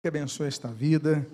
que 0.00 0.06
abençoe 0.06 0.46
esta 0.46 0.68
vida, 0.68 1.26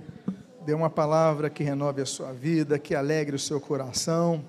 dê 0.65 0.73
uma 0.73 0.89
palavra 0.89 1.51
que 1.51 1.63
renove 1.63 2.01
a 2.01 2.07
sua 2.07 2.33
vida, 2.33 2.79
que 2.79 2.95
alegre 2.95 3.37
o 3.37 3.39
seu 3.39 3.61
coração. 3.61 4.43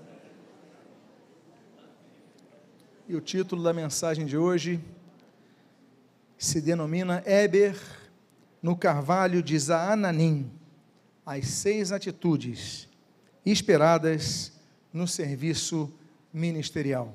E 3.10 3.14
o 3.14 3.20
título 3.20 3.62
da 3.62 3.74
mensagem 3.74 4.26
de 4.26 4.38
hoje 4.38 4.80
se 6.38 6.62
denomina 6.62 7.22
Eber 7.26 7.78
no 8.62 8.74
Carvalho 8.78 9.44
de 9.44 9.60
Zaananim, 9.60 10.50
as 11.26 11.48
seis 11.48 11.92
atitudes 11.92 12.88
esperadas 13.46 14.54
no 14.94 15.10
serviço 15.10 15.94
ministerial. 16.32 17.14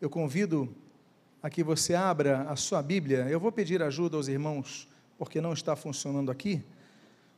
Eu 0.00 0.08
convido 0.08 0.72
a 1.42 1.50
que 1.50 1.64
você 1.64 1.96
abra 1.96 2.42
a 2.42 2.54
sua 2.54 2.80
Bíblia. 2.82 3.28
Eu 3.28 3.40
vou 3.40 3.50
pedir 3.50 3.82
ajuda 3.82 4.16
aos 4.16 4.28
irmãos 4.28 4.88
porque 5.18 5.40
não 5.40 5.52
está 5.52 5.74
funcionando 5.74 6.30
aqui, 6.30 6.62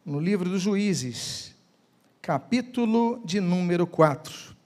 no 0.04 0.18
livro 0.18 0.48
dos 0.48 0.62
Juízes, 0.62 1.54
capítulo 2.20 3.22
de 3.25 3.40
número 3.40 3.86
4. 3.86 4.57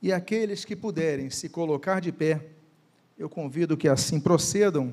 E 0.00 0.12
aqueles 0.12 0.64
que 0.64 0.76
puderem 0.76 1.28
se 1.30 1.48
colocar 1.48 2.00
de 2.00 2.12
pé, 2.12 2.46
eu 3.18 3.28
convido 3.28 3.76
que 3.76 3.88
assim 3.88 4.20
procedam 4.20 4.92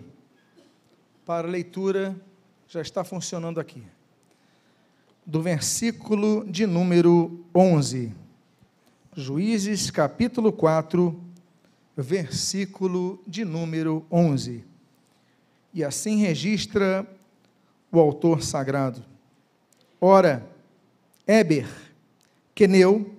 para 1.25 1.47
a 1.47 1.52
leitura, 1.52 2.15
já 2.67 2.81
está 2.81 3.03
funcionando 3.03 3.59
aqui. 3.59 3.83
Do 5.25 5.41
versículo 5.41 6.45
de 6.49 6.66
número 6.66 7.45
11. 7.55 8.13
Juízes, 9.16 9.89
capítulo 9.89 10.52
4, 10.52 11.17
versículo 11.95 13.21
de 13.25 13.45
número 13.45 14.05
11. 14.11 14.66
E 15.73 15.83
assim 15.83 16.17
registra 16.17 17.07
o 17.93 17.99
autor 17.99 18.41
sagrado. 18.41 19.05
Ora, 20.02 20.43
Éber, 21.27 21.67
Queneu, 22.55 23.16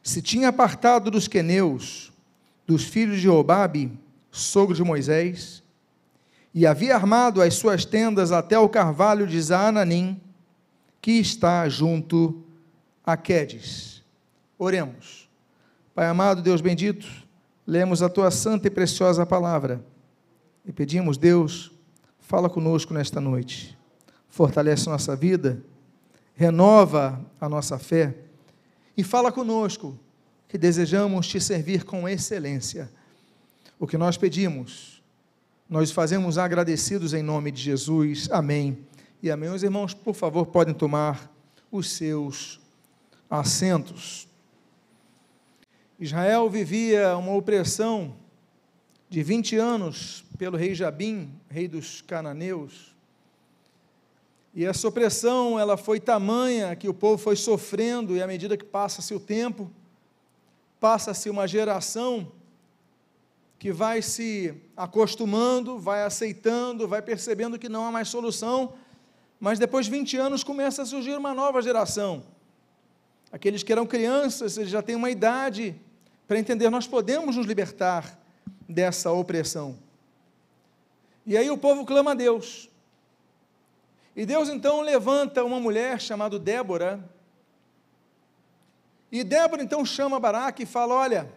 se 0.00 0.22
tinha 0.22 0.48
apartado 0.48 1.10
dos 1.10 1.26
queneus, 1.26 2.12
dos 2.64 2.84
filhos 2.84 3.20
de 3.20 3.28
Obabe, 3.28 3.98
sogro 4.30 4.76
de 4.76 4.84
Moisés, 4.84 5.62
e 6.54 6.64
havia 6.66 6.94
armado 6.94 7.42
as 7.42 7.54
suas 7.54 7.84
tendas 7.84 8.30
até 8.30 8.56
o 8.56 8.68
carvalho 8.68 9.26
de 9.26 9.40
Zaananim, 9.42 10.20
que 11.02 11.12
está 11.12 11.68
junto 11.68 12.44
a 13.04 13.16
Quedes. 13.16 14.02
Oremos. 14.56 15.28
Pai 15.94 16.06
amado, 16.06 16.42
Deus 16.42 16.60
bendito, 16.60 17.06
lemos 17.66 18.02
a 18.02 18.08
tua 18.08 18.30
santa 18.30 18.68
e 18.68 18.70
preciosa 18.70 19.26
palavra 19.26 19.84
e 20.64 20.72
pedimos, 20.72 21.18
Deus, 21.18 21.72
fala 22.20 22.48
conosco 22.48 22.94
nesta 22.94 23.20
noite 23.20 23.76
fortalece 24.28 24.88
nossa 24.88 25.14
vida, 25.16 25.62
renova 26.34 27.24
a 27.40 27.48
nossa 27.48 27.78
fé 27.78 28.14
e 28.96 29.02
fala 29.02 29.30
conosco 29.30 29.98
que 30.48 30.58
desejamos 30.58 31.26
te 31.26 31.40
servir 31.40 31.84
com 31.84 32.08
excelência. 32.08 32.90
O 33.78 33.86
que 33.86 33.98
nós 33.98 34.16
pedimos, 34.16 35.02
nós 35.68 35.90
fazemos 35.90 36.38
agradecidos 36.38 37.12
em 37.12 37.22
nome 37.22 37.50
de 37.50 37.60
Jesus. 37.60 38.28
Amém. 38.30 38.78
E 39.22 39.30
amém. 39.30 39.50
Os 39.50 39.62
irmãos, 39.62 39.92
por 39.92 40.14
favor, 40.14 40.46
podem 40.46 40.72
tomar 40.72 41.30
os 41.70 41.90
seus 41.90 42.60
assentos. 43.28 44.28
Israel 45.98 46.48
vivia 46.48 47.16
uma 47.16 47.34
opressão 47.34 48.14
de 49.08 49.22
20 49.22 49.56
anos 49.56 50.24
pelo 50.38 50.56
rei 50.56 50.74
Jabim, 50.74 51.30
rei 51.48 51.68
dos 51.68 52.00
cananeus. 52.00 52.95
E 54.56 54.64
essa 54.64 54.88
opressão, 54.88 55.60
ela 55.60 55.76
foi 55.76 56.00
tamanha 56.00 56.74
que 56.74 56.88
o 56.88 56.94
povo 56.94 57.18
foi 57.18 57.36
sofrendo, 57.36 58.16
e 58.16 58.22
à 58.22 58.26
medida 58.26 58.56
que 58.56 58.64
passa-se 58.64 59.14
o 59.14 59.20
tempo, 59.20 59.70
passa-se 60.80 61.28
uma 61.28 61.46
geração 61.46 62.32
que 63.58 63.70
vai 63.70 64.00
se 64.00 64.54
acostumando, 64.74 65.78
vai 65.78 66.04
aceitando, 66.04 66.88
vai 66.88 67.02
percebendo 67.02 67.58
que 67.58 67.68
não 67.68 67.84
há 67.84 67.92
mais 67.92 68.08
solução, 68.08 68.72
mas 69.38 69.58
depois 69.58 69.84
de 69.84 69.92
20 69.92 70.16
anos 70.16 70.42
começa 70.42 70.80
a 70.80 70.86
surgir 70.86 71.18
uma 71.18 71.34
nova 71.34 71.60
geração. 71.60 72.24
Aqueles 73.30 73.62
que 73.62 73.70
eram 73.70 73.86
crianças, 73.86 74.56
eles 74.56 74.70
já 74.70 74.80
têm 74.80 74.96
uma 74.96 75.10
idade 75.10 75.78
para 76.26 76.38
entender, 76.38 76.70
nós 76.70 76.86
podemos 76.86 77.36
nos 77.36 77.46
libertar 77.46 78.18
dessa 78.66 79.12
opressão. 79.12 79.76
E 81.26 81.36
aí 81.36 81.50
o 81.50 81.58
povo 81.58 81.84
clama 81.84 82.12
a 82.12 82.14
Deus. 82.14 82.70
E 84.16 84.24
Deus 84.24 84.48
então 84.48 84.80
levanta 84.80 85.44
uma 85.44 85.60
mulher 85.60 86.00
chamada 86.00 86.38
Débora. 86.38 87.06
E 89.12 89.22
Débora 89.22 89.62
então 89.62 89.84
chama 89.84 90.18
Baraque 90.18 90.62
e 90.62 90.66
fala: 90.66 90.94
Olha, 90.94 91.30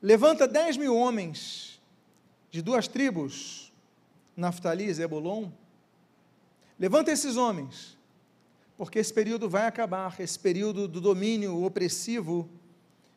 levanta 0.00 0.48
dez 0.48 0.78
mil 0.78 0.96
homens 0.96 1.78
de 2.50 2.62
duas 2.62 2.88
tribos, 2.88 3.70
Naftali 4.34 4.84
e 4.86 4.94
Zebulon. 4.94 5.50
Levanta 6.78 7.12
esses 7.12 7.36
homens, 7.36 7.98
porque 8.74 8.98
esse 8.98 9.12
período 9.12 9.50
vai 9.50 9.66
acabar, 9.66 10.18
esse 10.18 10.38
período 10.38 10.88
do 10.88 10.98
domínio 10.98 11.62
opressivo 11.62 12.48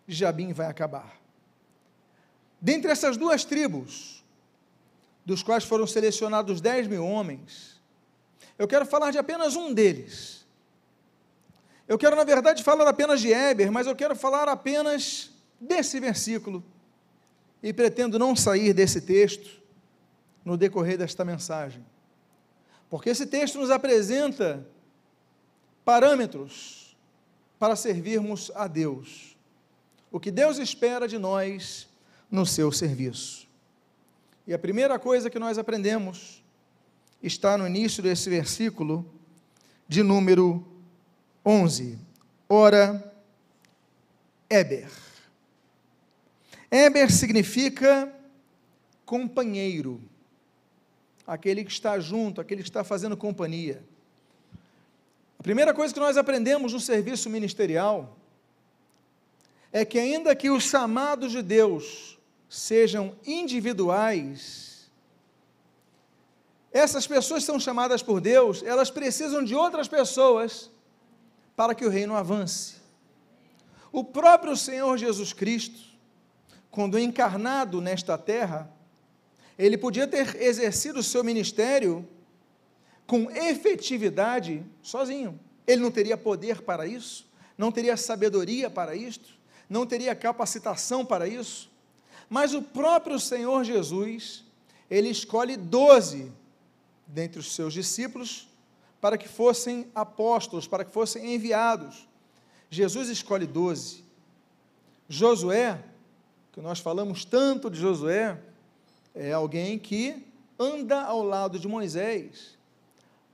de 0.05 0.13
Jabim 0.13 0.51
vai 0.51 0.67
acabar. 0.67 1.17
Dentre 2.59 2.91
essas 2.91 3.15
duas 3.15 3.45
tribos, 3.45 4.23
dos 5.27 5.43
quais 5.43 5.65
foram 5.65 5.85
selecionados 5.85 6.61
10 6.61 6.87
mil 6.87 7.05
homens, 7.05 7.81
eu 8.57 8.65
quero 8.65 8.85
falar 8.85 9.11
de 9.11 9.17
apenas 9.17 9.57
um 9.57 9.73
deles. 9.73 10.47
Eu 11.85 11.97
quero, 11.97 12.15
na 12.15 12.23
verdade, 12.23 12.63
falar 12.63 12.87
apenas 12.87 13.19
de 13.19 13.33
Eber, 13.33 13.69
mas 13.69 13.87
eu 13.87 13.95
quero 13.95 14.15
falar 14.15 14.47
apenas 14.47 15.29
desse 15.59 15.99
versículo. 15.99 16.63
E 17.61 17.73
pretendo 17.73 18.17
não 18.17 18.37
sair 18.37 18.71
desse 18.71 19.01
texto 19.01 19.61
no 20.45 20.55
decorrer 20.55 20.97
desta 20.97 21.25
mensagem. 21.25 21.85
Porque 22.89 23.09
esse 23.09 23.27
texto 23.27 23.59
nos 23.59 23.69
apresenta 23.69 24.65
parâmetros 25.83 26.95
para 27.59 27.75
servirmos 27.75 28.49
a 28.55 28.65
Deus. 28.65 29.35
O 30.09 30.21
que 30.21 30.31
Deus 30.31 30.57
espera 30.57 31.05
de 31.05 31.17
nós 31.17 31.89
no 32.31 32.45
seu 32.45 32.71
serviço. 32.71 33.46
E 34.47 34.53
a 34.53 34.57
primeira 34.57 34.97
coisa 34.97 35.29
que 35.29 35.37
nós 35.37 35.57
aprendemos 35.57 36.41
está 37.21 37.57
no 37.57 37.67
início 37.67 38.01
desse 38.01 38.29
versículo, 38.29 39.05
de 39.85 40.01
número 40.01 40.65
11. 41.45 41.99
Ora, 42.47 43.13
Eber. 44.49 44.89
Eber 46.71 47.11
significa 47.11 48.09
companheiro, 49.05 50.01
aquele 51.25 51.65
que 51.65 51.71
está 51.71 51.99
junto, 51.99 52.39
aquele 52.39 52.63
que 52.63 52.69
está 52.69 52.85
fazendo 52.85 53.17
companhia. 53.17 53.83
A 55.37 55.43
primeira 55.43 55.73
coisa 55.73 55.93
que 55.93 55.99
nós 55.99 56.15
aprendemos 56.15 56.71
no 56.71 56.79
serviço 56.79 57.29
ministerial 57.29 58.17
é 59.73 59.83
que, 59.83 59.99
ainda 59.99 60.33
que 60.33 60.49
os 60.49 60.63
chamados 60.63 61.33
de 61.33 61.41
Deus 61.41 62.16
sejam 62.49 63.15
individuais, 63.25 64.67
essas 66.71 67.07
pessoas 67.07 67.43
são 67.43 67.59
chamadas 67.59 68.03
por 68.03 68.21
Deus, 68.21 68.61
elas 68.63 68.91
precisam 68.91 69.43
de 69.43 69.55
outras 69.55 69.87
pessoas 69.87 70.69
para 71.55 71.73
que 71.73 71.85
o 71.85 71.89
reino 71.89 72.15
avance. 72.15 72.75
O 73.91 74.03
próprio 74.03 74.55
Senhor 74.55 74.95
Jesus 74.97 75.33
Cristo, 75.33 75.79
quando 76.69 76.99
encarnado 76.99 77.81
nesta 77.81 78.17
terra, 78.17 78.71
ele 79.57 79.77
podia 79.77 80.05
ter 80.05 80.39
exercido 80.39 80.99
o 80.99 81.03
seu 81.03 81.23
ministério 81.23 82.07
com 83.07 83.31
efetividade 83.31 84.63
sozinho. 84.83 85.39
Ele 85.65 85.81
não 85.81 85.89
teria 85.89 86.15
poder 86.15 86.61
para 86.61 86.85
isso, 86.85 87.27
não 87.57 87.71
teria 87.71 87.97
sabedoria 87.97 88.69
para 88.69 88.95
isto, 88.95 89.33
não 89.67 89.85
teria 89.85 90.13
capacitação 90.13 91.03
para 91.03 91.27
isso. 91.27 91.71
Mas 92.29 92.53
o 92.53 92.61
próprio 92.61 93.19
Senhor 93.19 93.63
Jesus, 93.63 94.43
ele 94.89 95.09
escolhe 95.09 95.55
doze 95.55 96.31
dentre 97.05 97.39
os 97.39 97.53
seus 97.53 97.73
discípulos 97.73 98.47
para 98.99 99.17
que 99.17 99.27
fossem 99.27 99.89
apóstolos, 99.93 100.67
para 100.67 100.83
que 100.83 100.91
fossem 100.91 101.33
enviados. 101.33 102.07
Jesus 102.69 103.09
escolhe 103.09 103.45
doze. 103.45 104.03
Josué, 105.07 105.79
que 106.51 106.59
nós 106.59 106.79
falamos 106.79 107.23
tanto 107.23 107.69
de 107.69 107.79
Josué, 107.79 108.37
é 109.15 109.31
alguém 109.31 109.79
que 109.79 110.27
anda 110.59 111.01
ao 111.01 111.23
lado 111.23 111.57
de 111.57 111.67
Moisés. 111.67 112.57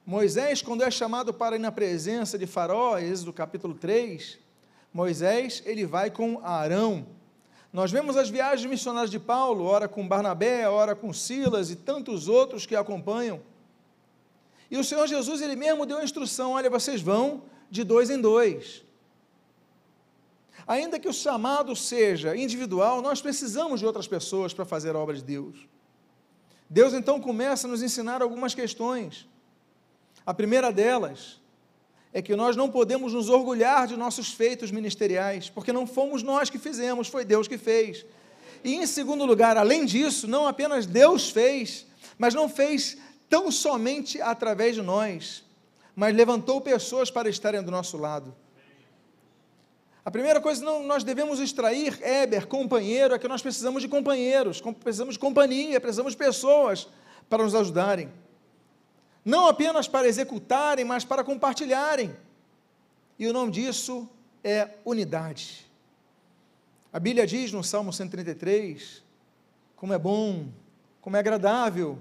Moisés, 0.05 0.61
quando 0.61 0.83
é 0.83 0.91
chamado 0.91 1.33
para 1.33 1.55
ir 1.55 1.59
na 1.59 1.71
presença 1.71 2.37
de 2.37 2.45
Faraó, 2.45 2.97
Êxodo 2.99 3.31
capítulo 3.31 3.73
3, 3.73 4.37
Moisés, 4.93 5.63
ele 5.65 5.85
vai 5.85 6.11
com 6.11 6.39
Arão, 6.43 7.07
nós 7.73 7.91
vemos 7.91 8.15
as 8.15 8.29
viagens 8.29 8.69
missionárias 8.69 9.09
de 9.09 9.19
Paulo, 9.19 9.65
ora 9.65 9.87
com 9.87 10.07
Barnabé, 10.07 10.69
ora 10.69 10.95
com 10.95 11.11
Silas 11.11 11.71
e 11.71 11.75
tantos 11.75 12.29
outros 12.29 12.67
que 12.67 12.75
acompanham. 12.75 13.41
E 14.69 14.77
o 14.77 14.83
Senhor 14.83 15.07
Jesus, 15.07 15.41
ele 15.41 15.55
mesmo 15.55 15.83
deu 15.83 15.97
a 15.97 16.03
instrução: 16.03 16.51
olha, 16.51 16.69
vocês 16.69 17.01
vão 17.01 17.41
de 17.71 17.83
dois 17.83 18.11
em 18.11 18.21
dois. 18.21 18.83
Ainda 20.67 20.99
que 20.99 21.09
o 21.09 21.13
chamado 21.13 21.75
seja 21.75 22.37
individual, 22.37 23.01
nós 23.01 23.21
precisamos 23.21 23.79
de 23.79 23.87
outras 23.87 24.07
pessoas 24.07 24.53
para 24.53 24.63
fazer 24.63 24.95
a 24.95 24.99
obra 24.99 25.15
de 25.15 25.23
Deus. 25.23 25.67
Deus 26.69 26.93
então 26.93 27.19
começa 27.19 27.67
a 27.67 27.69
nos 27.69 27.81
ensinar 27.81 28.21
algumas 28.21 28.53
questões. 28.53 29.27
A 30.23 30.33
primeira 30.33 30.71
delas 30.71 31.41
é 32.13 32.21
que 32.21 32.35
nós 32.35 32.55
não 32.55 32.69
podemos 32.69 33.11
nos 33.13 33.27
orgulhar 33.27 33.87
de 33.87 33.97
nossos 33.97 34.31
feitos 34.31 34.69
ministeriais, 34.69 35.49
porque 35.49 35.73
não 35.73 35.87
fomos 35.87 36.21
nós 36.21 36.49
que 36.49 36.59
fizemos, 36.59 37.07
foi 37.07 37.25
Deus 37.25 37.47
que 37.47 37.57
fez. 37.57 38.05
E 38.63 38.75
em 38.75 38.85
segundo 38.85 39.25
lugar, 39.25 39.57
além 39.57 39.83
disso, 39.83 40.27
não 40.27 40.47
apenas 40.47 40.85
Deus 40.85 41.29
fez, 41.29 41.87
mas 42.17 42.33
não 42.33 42.47
fez 42.47 42.97
tão 43.27 43.49
somente 43.49 44.21
através 44.21 44.75
de 44.75 44.81
nós, 44.83 45.43
mas 45.95 46.15
levantou 46.15 46.61
pessoas 46.61 47.09
para 47.09 47.27
estarem 47.27 47.63
do 47.63 47.71
nosso 47.71 47.97
lado. 47.97 48.33
A 50.05 50.11
primeira 50.11 50.39
coisa 50.39 50.63
que 50.63 50.85
nós 50.85 51.03
devemos 51.03 51.39
extrair, 51.39 51.97
Éber, 52.03 52.45
companheiro, 52.45 53.15
é 53.15 53.19
que 53.19 53.27
nós 53.27 53.41
precisamos 53.41 53.81
de 53.81 53.87
companheiros, 53.87 54.61
precisamos 54.83 55.15
de 55.15 55.19
companhia, 55.19 55.79
precisamos 55.79 56.11
de 56.13 56.17
pessoas 56.17 56.87
para 57.29 57.43
nos 57.43 57.55
ajudarem. 57.55 58.11
Não 59.23 59.47
apenas 59.47 59.87
para 59.87 60.07
executarem, 60.07 60.83
mas 60.83 61.05
para 61.05 61.23
compartilharem. 61.23 62.15
E 63.17 63.27
o 63.27 63.33
nome 63.33 63.51
disso 63.51 64.09
é 64.43 64.69
unidade. 64.83 65.65
A 66.91 66.99
Bíblia 66.99 67.25
diz 67.25 67.51
no 67.51 67.63
Salmo 67.63 67.93
133, 67.93 69.01
como 69.75 69.93
é 69.93 69.97
bom, 69.97 70.47
como 71.01 71.15
é 71.15 71.19
agradável 71.19 71.99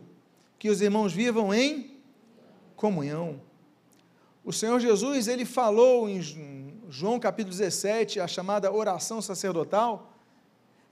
que 0.58 0.69
os 0.69 0.80
irmãos 0.80 1.12
vivam 1.12 1.54
em 1.54 1.96
comunhão. 2.76 3.40
O 4.44 4.52
Senhor 4.52 4.78
Jesus, 4.80 5.28
ele 5.28 5.44
falou 5.44 6.08
em 6.08 6.20
João 6.90 7.18
capítulo 7.18 7.56
17, 7.56 8.20
a 8.20 8.26
chamada 8.26 8.72
oração 8.72 9.22
sacerdotal, 9.22 10.12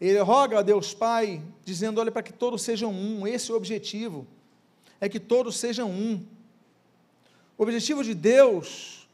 ele 0.00 0.19
roga 0.21 0.61
a 0.61 0.62
Deus 0.62 0.94
Pai, 0.94 1.43
dizendo: 1.65 2.00
olha, 2.00 2.11
para 2.11 2.23
que 2.23 2.33
todos 2.33 2.62
sejam 2.62 2.91
um, 2.91 3.26
esse 3.26 3.50
é 3.50 3.55
o 3.55 3.56
objetivo, 3.56 4.26
é 5.00 5.08
que 5.08 5.19
todos 5.19 5.56
sejam 5.56 5.91
um. 5.91 6.25
O 7.56 7.62
objetivo 7.62 8.05
de 8.05 8.14
Deus 8.14 9.08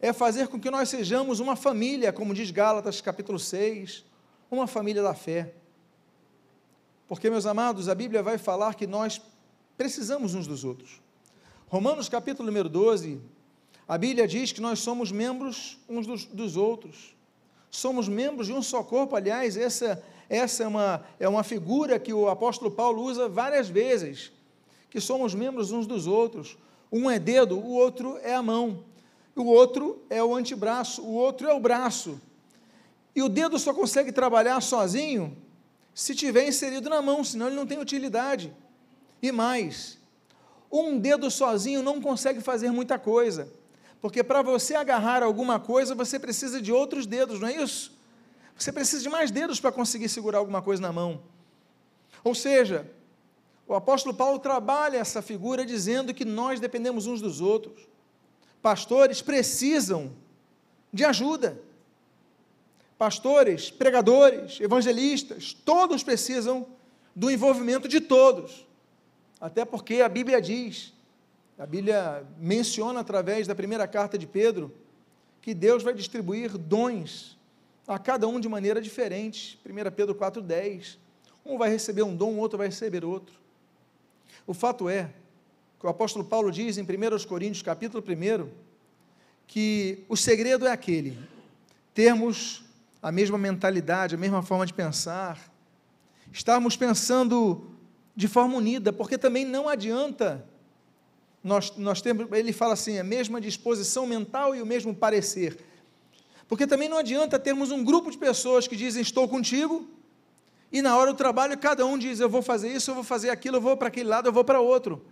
é 0.00 0.12
fazer 0.12 0.48
com 0.48 0.58
que 0.58 0.70
nós 0.70 0.88
sejamos 0.88 1.40
uma 1.40 1.54
família, 1.54 2.12
como 2.12 2.34
diz 2.34 2.50
Gálatas 2.50 3.00
capítulo 3.00 3.38
6, 3.38 4.04
uma 4.50 4.66
família 4.66 5.02
da 5.02 5.14
fé. 5.14 5.54
Porque, 7.06 7.28
meus 7.28 7.46
amados, 7.46 7.88
a 7.88 7.94
Bíblia 7.94 8.22
vai 8.22 8.38
falar 8.38 8.74
que 8.74 8.86
nós 8.86 9.20
precisamos 9.76 10.34
uns 10.34 10.46
dos 10.46 10.64
outros. 10.64 11.00
Romanos 11.68 12.08
capítulo 12.08 12.46
número 12.46 12.68
12, 12.68 13.20
a 13.86 13.98
Bíblia 13.98 14.26
diz 14.26 14.52
que 14.52 14.60
nós 14.60 14.78
somos 14.78 15.10
membros 15.10 15.78
uns 15.88 16.06
dos, 16.06 16.24
dos 16.24 16.56
outros. 16.56 17.14
Somos 17.70 18.08
membros 18.08 18.46
de 18.46 18.52
um 18.52 18.62
só 18.62 18.82
corpo. 18.82 19.16
Aliás, 19.16 19.56
essa, 19.56 20.02
essa 20.28 20.64
é, 20.64 20.66
uma, 20.66 21.04
é 21.18 21.28
uma 21.28 21.42
figura 21.42 21.98
que 21.98 22.12
o 22.12 22.28
apóstolo 22.28 22.70
Paulo 22.70 23.02
usa 23.02 23.28
várias 23.28 23.68
vezes. 23.68 24.32
Que 24.90 25.00
somos 25.00 25.34
membros 25.34 25.72
uns 25.72 25.86
dos 25.86 26.06
outros. 26.06 26.58
Um 26.92 27.10
é 27.10 27.18
dedo, 27.18 27.56
o 27.56 27.70
outro 27.70 28.18
é 28.22 28.34
a 28.34 28.42
mão. 28.42 28.84
O 29.34 29.44
outro 29.44 30.04
é 30.10 30.22
o 30.22 30.34
antebraço, 30.34 31.02
o 31.02 31.14
outro 31.14 31.48
é 31.48 31.54
o 31.54 31.60
braço. 31.60 32.20
E 33.14 33.22
o 33.22 33.28
dedo 33.28 33.58
só 33.58 33.72
consegue 33.72 34.12
trabalhar 34.12 34.60
sozinho 34.60 35.36
se 35.94 36.14
tiver 36.14 36.46
inserido 36.46 36.88
na 36.88 37.00
mão, 37.00 37.22
senão 37.24 37.46
ele 37.46 37.56
não 37.56 37.66
tem 37.66 37.78
utilidade. 37.78 38.52
E 39.22 39.32
mais, 39.32 39.98
um 40.70 40.98
dedo 40.98 41.30
sozinho 41.30 41.82
não 41.82 42.00
consegue 42.00 42.40
fazer 42.40 42.70
muita 42.70 42.98
coisa. 42.98 43.48
Porque 44.00 44.22
para 44.24 44.42
você 44.42 44.74
agarrar 44.74 45.22
alguma 45.22 45.60
coisa, 45.60 45.94
você 45.94 46.18
precisa 46.18 46.60
de 46.60 46.72
outros 46.72 47.06
dedos, 47.06 47.40
não 47.40 47.48
é 47.48 47.56
isso? 47.62 47.98
Você 48.56 48.72
precisa 48.72 49.02
de 49.02 49.08
mais 49.08 49.30
dedos 49.30 49.60
para 49.60 49.72
conseguir 49.72 50.08
segurar 50.08 50.38
alguma 50.38 50.62
coisa 50.62 50.80
na 50.80 50.92
mão. 50.92 51.22
Ou 52.22 52.34
seja, 52.34 52.90
o 53.70 53.76
apóstolo 53.76 54.12
Paulo 54.12 54.40
trabalha 54.40 54.98
essa 54.98 55.22
figura 55.22 55.64
dizendo 55.64 56.12
que 56.12 56.24
nós 56.24 56.58
dependemos 56.58 57.06
uns 57.06 57.20
dos 57.20 57.40
outros. 57.40 57.86
Pastores 58.60 59.22
precisam 59.22 60.10
de 60.92 61.04
ajuda. 61.04 61.56
Pastores, 62.98 63.70
pregadores, 63.70 64.60
evangelistas, 64.60 65.52
todos 65.52 66.02
precisam 66.02 66.66
do 67.14 67.30
envolvimento 67.30 67.86
de 67.86 68.00
todos. 68.00 68.66
Até 69.40 69.64
porque 69.64 70.00
a 70.00 70.08
Bíblia 70.08 70.42
diz 70.42 70.92
a 71.56 71.64
Bíblia 71.64 72.26
menciona 72.38 72.98
através 72.98 73.46
da 73.46 73.54
primeira 73.54 73.86
carta 73.86 74.18
de 74.18 74.26
Pedro 74.26 74.74
que 75.40 75.54
Deus 75.54 75.84
vai 75.84 75.94
distribuir 75.94 76.58
dons 76.58 77.38
a 77.86 78.00
cada 78.00 78.26
um 78.26 78.40
de 78.40 78.48
maneira 78.48 78.80
diferente. 78.82 79.60
1 79.64 79.90
Pedro 79.92 80.14
4,10. 80.16 80.96
Um 81.46 81.56
vai 81.56 81.70
receber 81.70 82.02
um 82.02 82.16
dom, 82.16 82.32
o 82.32 82.38
outro 82.38 82.58
vai 82.58 82.66
receber 82.66 83.04
outro. 83.04 83.38
O 84.50 84.52
fato 84.52 84.88
é 84.88 85.08
que 85.78 85.86
o 85.86 85.88
apóstolo 85.88 86.24
Paulo 86.24 86.50
diz 86.50 86.76
em 86.76 86.82
1 86.82 86.86
Coríntios, 87.28 87.62
capítulo 87.62 88.02
1, 88.04 88.48
que 89.46 90.02
o 90.08 90.16
segredo 90.16 90.66
é 90.66 90.72
aquele: 90.72 91.16
termos 91.94 92.64
a 93.00 93.12
mesma 93.12 93.38
mentalidade, 93.38 94.16
a 94.16 94.18
mesma 94.18 94.42
forma 94.42 94.66
de 94.66 94.74
pensar, 94.74 95.38
estarmos 96.32 96.76
pensando 96.76 97.70
de 98.16 98.26
forma 98.26 98.56
unida, 98.56 98.92
porque 98.92 99.16
também 99.16 99.44
não 99.44 99.68
adianta 99.68 100.44
nós, 101.44 101.72
nós 101.76 102.02
temos, 102.02 102.26
ele 102.32 102.52
fala 102.52 102.72
assim, 102.72 102.98
a 102.98 103.04
mesma 103.04 103.40
disposição 103.40 104.04
mental 104.04 104.52
e 104.52 104.60
o 104.60 104.66
mesmo 104.66 104.92
parecer. 104.92 105.64
Porque 106.48 106.66
também 106.66 106.88
não 106.88 106.98
adianta 106.98 107.38
termos 107.38 107.70
um 107.70 107.84
grupo 107.84 108.10
de 108.10 108.18
pessoas 108.18 108.66
que 108.66 108.74
dizem 108.74 109.00
estou 109.00 109.28
contigo, 109.28 109.88
e 110.72 110.80
na 110.80 110.96
hora 110.96 111.12
do 111.12 111.16
trabalho 111.16 111.58
cada 111.58 111.84
um 111.84 111.98
diz 111.98 112.20
eu 112.20 112.28
vou 112.28 112.42
fazer 112.42 112.72
isso, 112.72 112.90
eu 112.90 112.94
vou 112.94 113.04
fazer 113.04 113.30
aquilo, 113.30 113.56
eu 113.56 113.60
vou 113.60 113.76
para 113.76 113.88
aquele 113.88 114.08
lado, 114.08 114.28
eu 114.28 114.32
vou 114.32 114.44
para 114.44 114.60
outro. 114.60 115.04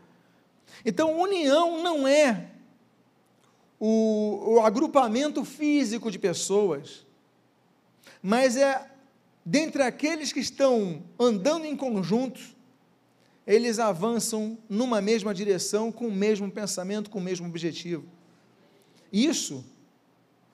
Então, 0.85 1.19
união 1.21 1.83
não 1.83 2.07
é 2.07 2.51
o, 3.81 4.55
o 4.55 4.61
agrupamento 4.61 5.45
físico 5.45 6.11
de 6.11 6.19
pessoas, 6.19 7.07
mas 8.23 8.57
é 8.57 8.91
dentre 9.45 9.83
aqueles 9.83 10.33
que 10.33 10.41
estão 10.41 11.03
andando 11.19 11.65
em 11.65 11.75
conjunto, 11.75 12.41
eles 13.47 13.79
avançam 13.79 14.59
numa 14.69 15.01
mesma 15.01 15.33
direção, 15.33 15.91
com 15.91 16.09
o 16.09 16.13
mesmo 16.13 16.51
pensamento, 16.51 17.09
com 17.09 17.19
o 17.19 17.23
mesmo 17.23 17.47
objetivo. 17.49 18.05
Isso, 19.11 19.65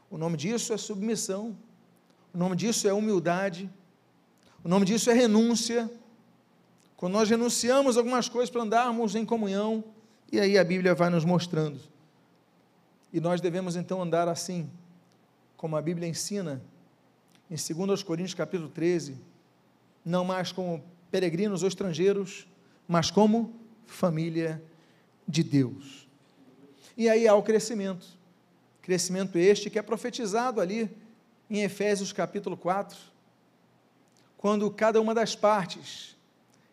o 0.08 0.16
nome 0.16 0.36
disso 0.36 0.72
é 0.72 0.76
submissão, 0.76 1.58
o 2.32 2.38
nome 2.38 2.54
disso 2.54 2.86
é 2.86 2.92
humildade, 2.92 3.68
o 4.64 4.68
nome 4.68 4.86
disso 4.86 5.10
é 5.10 5.12
renúncia. 5.12 5.90
Quando 6.96 7.12
nós 7.12 7.28
renunciamos 7.28 7.98
algumas 7.98 8.30
coisas 8.30 8.48
para 8.48 8.62
andarmos 8.62 9.14
em 9.14 9.24
comunhão, 9.24 9.84
e 10.32 10.40
aí 10.40 10.56
a 10.56 10.64
Bíblia 10.64 10.94
vai 10.94 11.10
nos 11.10 11.24
mostrando. 11.24 11.78
E 13.12 13.20
nós 13.20 13.42
devemos 13.42 13.76
então 13.76 14.02
andar 14.02 14.26
assim, 14.26 14.70
como 15.56 15.76
a 15.76 15.82
Bíblia 15.82 16.08
ensina, 16.08 16.62
em 17.50 17.56
2 17.56 18.02
Coríntios 18.02 18.34
capítulo 18.34 18.70
13, 18.70 19.16
não 20.02 20.24
mais 20.24 20.50
como 20.50 20.82
peregrinos 21.10 21.62
ou 21.62 21.68
estrangeiros, 21.68 22.46
mas 22.88 23.10
como 23.10 23.54
família 23.86 24.62
de 25.28 25.42
Deus. 25.42 26.08
E 26.96 27.08
aí 27.08 27.28
há 27.28 27.34
o 27.34 27.42
crescimento. 27.42 28.06
Crescimento 28.80 29.36
este 29.36 29.68
que 29.68 29.78
é 29.78 29.82
profetizado 29.82 30.60
ali 30.60 30.90
em 31.50 31.62
Efésios 31.62 32.12
capítulo 32.12 32.56
4, 32.56 33.13
quando 34.44 34.70
cada 34.70 35.00
uma 35.00 35.14
das 35.14 35.34
partes 35.34 36.14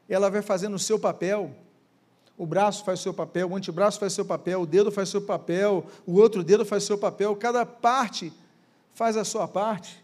ela 0.10 0.30
vai 0.30 0.42
fazendo 0.42 0.74
o 0.74 0.80
seu 0.80 1.00
papel. 1.00 1.56
O 2.38 2.46
braço 2.46 2.84
faz 2.84 3.00
seu 3.00 3.13
papel, 3.13 3.50
o 3.50 3.56
antebraço 3.56 3.98
faz 3.98 4.12
seu 4.12 4.25
papel, 4.25 4.63
o 4.63 4.66
dedo 4.66 4.92
faz 4.92 5.08
seu 5.08 5.22
papel, 5.22 5.86
o 6.06 6.20
outro 6.20 6.44
dedo 6.44 6.66
faz 6.66 6.84
seu 6.84 6.98
papel, 6.98 7.34
cada 7.34 7.66
parte 7.66 8.34
faz 8.94 9.16
a 9.16 9.24
sua 9.24 9.48
parte. 9.48 10.04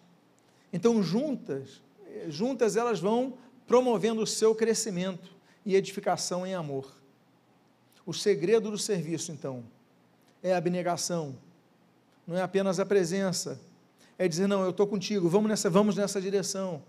Então, 0.72 1.04
juntas, 1.04 1.82
juntas 2.30 2.78
elas 2.78 3.02
vão 3.02 3.34
promovendo 3.68 4.22
o 4.22 4.28
seu 4.28 4.56
crescimento 4.56 5.30
e 5.66 5.76
edificação 5.76 6.48
em 6.48 6.54
amor. 6.54 6.90
O 8.06 8.14
segredo 8.14 8.72
do 8.72 8.78
serviço, 8.78 9.30
então, 9.34 9.62
é 10.42 10.54
a 10.54 10.58
abnegação, 10.58 11.36
não 12.26 12.38
é 12.38 12.42
apenas 12.42 12.80
a 12.80 12.86
presença, 12.86 13.60
é 14.18 14.26
dizer, 14.26 14.48
não, 14.48 14.64
eu 14.64 14.70
estou 14.70 14.88
contigo, 14.88 15.28
vamos 15.28 15.50
nessa, 15.50 15.70
vamos 15.70 15.98
nessa 15.98 16.22
direção. 16.22 16.82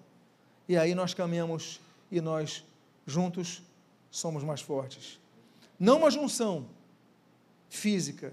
E 0.69 0.77
aí 0.77 0.95
nós 0.95 1.15
caminhamos 1.15 1.81
e 2.11 2.21
nós, 2.21 2.65
juntos, 3.07 3.63
somos 4.11 4.45
mais 4.45 4.61
fortes. 4.61 5.19
Não 5.79 5.99
uma 5.99 6.11
junção 6.11 6.67
física, 7.71 8.33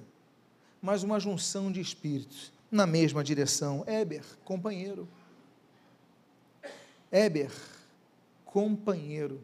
mas 0.81 1.03
uma 1.03 1.19
junção 1.19 1.71
de 1.71 1.79
espíritos 1.79 2.51
na 2.69 2.85
mesma 2.85 3.23
direção. 3.23 3.83
Éber, 3.87 4.23
companheiro. 4.43 5.07
Éber, 7.11 7.51
companheiro 8.43 9.41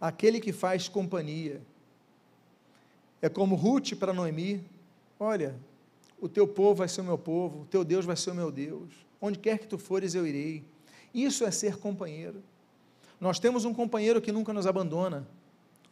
aquele 0.00 0.40
que 0.40 0.52
faz 0.52 0.88
companhia. 0.88 1.60
É 3.20 3.28
como 3.28 3.54
Ruth 3.54 3.94
para 3.94 4.12
Noemi: 4.12 4.64
Olha, 5.18 5.56
o 6.20 6.28
teu 6.28 6.46
povo 6.46 6.76
vai 6.76 6.88
ser 6.88 7.00
o 7.00 7.04
meu 7.04 7.18
povo, 7.18 7.62
o 7.62 7.66
teu 7.66 7.84
Deus 7.84 8.04
vai 8.04 8.16
ser 8.16 8.30
o 8.30 8.34
meu 8.34 8.50
Deus. 8.50 8.88
Onde 9.20 9.38
quer 9.38 9.58
que 9.58 9.66
tu 9.66 9.78
fores, 9.78 10.14
eu 10.14 10.26
irei. 10.26 10.64
Isso 11.14 11.44
é 11.44 11.50
ser 11.50 11.76
companheiro. 11.76 12.42
Nós 13.20 13.38
temos 13.38 13.64
um 13.64 13.74
companheiro 13.74 14.20
que 14.20 14.30
nunca 14.30 14.52
nos 14.52 14.66
abandona, 14.66 15.26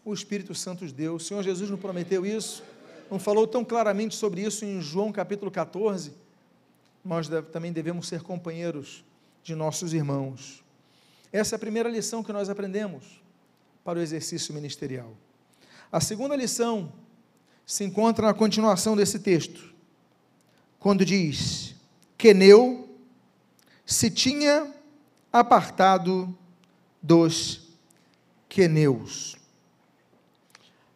o 0.05 0.15
Espírito 0.15 0.55
Santo 0.55 0.87
de 0.87 0.93
Deus. 0.93 1.25
O 1.25 1.27
Senhor 1.27 1.43
Jesus 1.43 1.69
nos 1.69 1.81
prometeu 1.81 2.25
isso, 2.25 2.63
não 3.11 3.19
falou 3.19 3.47
tão 3.47 3.65
claramente 3.65 4.15
sobre 4.15 4.43
isso 4.43 4.65
em 4.65 4.81
João 4.81 5.11
capítulo 5.11 5.51
14. 5.51 6.13
Nós 7.05 7.29
também 7.53 7.73
devemos 7.73 8.09
ser 8.09 8.23
companheiros 8.23 9.05
de 9.43 9.55
nossos 9.55 9.93
irmãos. 9.93 10.65
Essa 11.33 11.55
é 11.55 11.57
a 11.57 11.61
primeira 11.61 11.89
lição 11.89 12.23
que 12.23 12.33
nós 12.33 12.49
aprendemos 12.49 13.05
para 13.85 13.99
o 13.99 14.03
exercício 14.03 14.55
ministerial. 14.55 15.13
A 15.91 16.01
segunda 16.01 16.35
lição 16.35 16.93
se 17.65 17.85
encontra 17.85 18.27
na 18.27 18.35
continuação 18.35 18.97
desse 18.97 19.19
texto, 19.19 19.75
quando 20.79 21.05
diz: 21.05 21.75
Queneu 22.17 22.89
se 23.85 24.11
tinha 24.11 24.73
apartado 25.41 26.37
dos 27.03 27.69
queneus. 28.49 29.37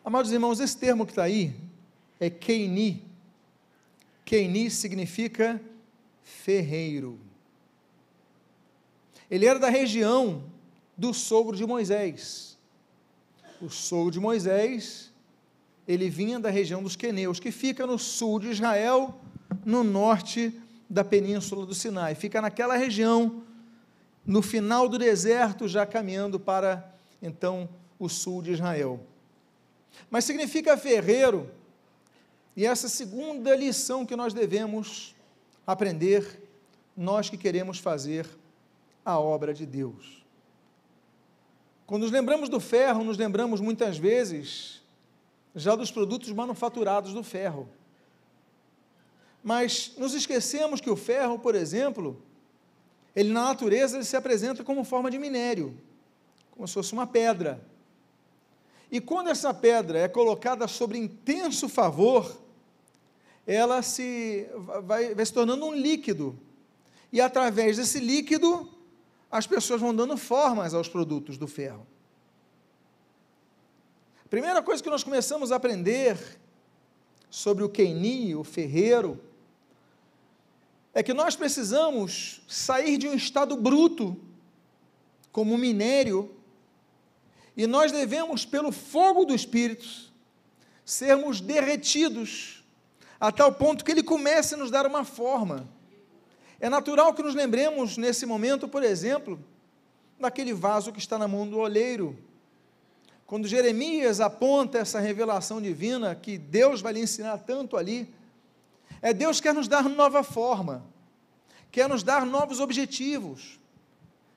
Amados 0.04 0.32
irmãos, 0.32 0.60
esse 0.60 0.76
termo 0.76 1.04
que 1.04 1.12
está 1.12 1.24
aí 1.24 1.54
é 2.18 2.30
Keini. 2.30 3.04
Keini 4.24 4.70
significa 4.70 5.60
ferreiro. 6.22 7.18
Ele 9.30 9.46
era 9.46 9.58
da 9.58 9.68
região 9.68 10.42
do 10.96 11.12
sogro 11.12 11.56
de 11.56 11.66
Moisés. 11.66 12.58
O 13.60 13.68
sogro 13.68 14.10
de 14.10 14.18
Moisés, 14.18 15.12
ele 15.86 16.08
vinha 16.08 16.40
da 16.40 16.48
região 16.48 16.82
dos 16.82 16.96
queneus, 16.96 17.38
que 17.38 17.52
fica 17.52 17.86
no 17.86 17.98
sul 17.98 18.40
de 18.40 18.48
Israel, 18.48 19.20
no 19.64 19.84
norte 19.84 20.58
da 20.88 21.04
península 21.04 21.66
do 21.66 21.74
Sinai. 21.74 22.14
Fica 22.14 22.40
naquela 22.40 22.76
região 22.76 23.44
no 24.30 24.42
final 24.42 24.88
do 24.88 24.96
deserto, 24.96 25.66
já 25.66 25.84
caminhando 25.84 26.38
para 26.38 26.94
então 27.20 27.68
o 27.98 28.08
sul 28.08 28.40
de 28.40 28.52
Israel. 28.52 29.00
Mas 30.08 30.24
significa 30.24 30.76
ferreiro, 30.76 31.50
e 32.54 32.64
essa 32.64 32.88
segunda 32.88 33.56
lição 33.56 34.06
que 34.06 34.14
nós 34.14 34.32
devemos 34.32 35.16
aprender, 35.66 36.48
nós 36.96 37.28
que 37.28 37.36
queremos 37.36 37.80
fazer 37.80 38.24
a 39.04 39.18
obra 39.18 39.52
de 39.52 39.66
Deus. 39.66 40.24
Quando 41.84 42.02
nos 42.02 42.12
lembramos 42.12 42.48
do 42.48 42.60
ferro, 42.60 43.02
nos 43.02 43.18
lembramos 43.18 43.60
muitas 43.60 43.98
vezes 43.98 44.80
já 45.56 45.74
dos 45.74 45.90
produtos 45.90 46.30
manufaturados 46.30 47.12
do 47.12 47.24
ferro. 47.24 47.68
Mas 49.42 49.92
nos 49.98 50.14
esquecemos 50.14 50.80
que 50.80 50.88
o 50.88 50.94
ferro, 50.94 51.36
por 51.36 51.56
exemplo, 51.56 52.22
ele 53.14 53.32
na 53.32 53.44
natureza 53.44 53.96
ele 53.96 54.04
se 54.04 54.16
apresenta 54.16 54.62
como 54.62 54.84
forma 54.84 55.10
de 55.10 55.18
minério, 55.18 55.76
como 56.50 56.66
se 56.66 56.74
fosse 56.74 56.92
uma 56.92 57.06
pedra. 57.06 57.64
E 58.90 59.00
quando 59.00 59.30
essa 59.30 59.54
pedra 59.54 60.00
é 60.00 60.08
colocada 60.08 60.66
sobre 60.66 60.98
intenso 60.98 61.68
favor, 61.68 62.40
ela 63.46 63.82
se 63.82 64.48
vai, 64.82 65.14
vai 65.14 65.26
se 65.26 65.32
tornando 65.32 65.64
um 65.64 65.74
líquido. 65.74 66.38
E 67.12 67.20
através 67.20 67.76
desse 67.76 67.98
líquido, 67.98 68.68
as 69.30 69.46
pessoas 69.46 69.80
vão 69.80 69.94
dando 69.94 70.16
formas 70.16 70.74
aos 70.74 70.88
produtos 70.88 71.38
do 71.38 71.46
ferro. 71.46 71.86
A 74.24 74.28
primeira 74.28 74.62
coisa 74.62 74.82
que 74.82 74.90
nós 74.90 75.02
começamos 75.02 75.50
a 75.50 75.56
aprender 75.56 76.16
sobre 77.28 77.64
o 77.64 77.68
Keini, 77.68 78.34
o 78.34 78.44
ferreiro, 78.44 79.20
é 80.92 81.02
que 81.02 81.14
nós 81.14 81.36
precisamos 81.36 82.42
sair 82.48 82.98
de 82.98 83.08
um 83.08 83.14
estado 83.14 83.56
bruto, 83.56 84.16
como 85.30 85.56
minério, 85.56 86.34
e 87.56 87.66
nós 87.66 87.92
devemos, 87.92 88.44
pelo 88.44 88.72
fogo 88.72 89.24
do 89.24 89.34
Espírito, 89.34 89.86
sermos 90.84 91.40
derretidos, 91.40 92.64
a 93.18 93.30
tal 93.30 93.52
ponto 93.52 93.84
que 93.84 93.90
ele 93.90 94.02
comece 94.02 94.54
a 94.54 94.58
nos 94.58 94.70
dar 94.70 94.86
uma 94.86 95.04
forma. 95.04 95.68
É 96.58 96.68
natural 96.68 97.14
que 97.14 97.22
nos 97.22 97.34
lembremos, 97.34 97.96
nesse 97.96 98.26
momento, 98.26 98.66
por 98.66 98.82
exemplo, 98.82 99.38
daquele 100.18 100.52
vaso 100.52 100.92
que 100.92 100.98
está 100.98 101.16
na 101.18 101.28
mão 101.28 101.46
do 101.46 101.58
oleiro. 101.58 102.18
Quando 103.26 103.46
Jeremias 103.46 104.20
aponta 104.20 104.78
essa 104.78 104.98
revelação 104.98 105.62
divina, 105.62 106.14
que 106.14 106.36
Deus 106.36 106.80
vai 106.80 106.94
lhe 106.94 107.00
ensinar 107.00 107.38
tanto 107.38 107.76
ali, 107.76 108.12
é 109.02 109.12
Deus 109.12 109.40
quer 109.40 109.54
nos 109.54 109.68
dar 109.68 109.88
nova 109.88 110.22
forma, 110.22 110.84
quer 111.70 111.88
nos 111.88 112.02
dar 112.02 112.26
novos 112.26 112.60
objetivos, 112.60 113.58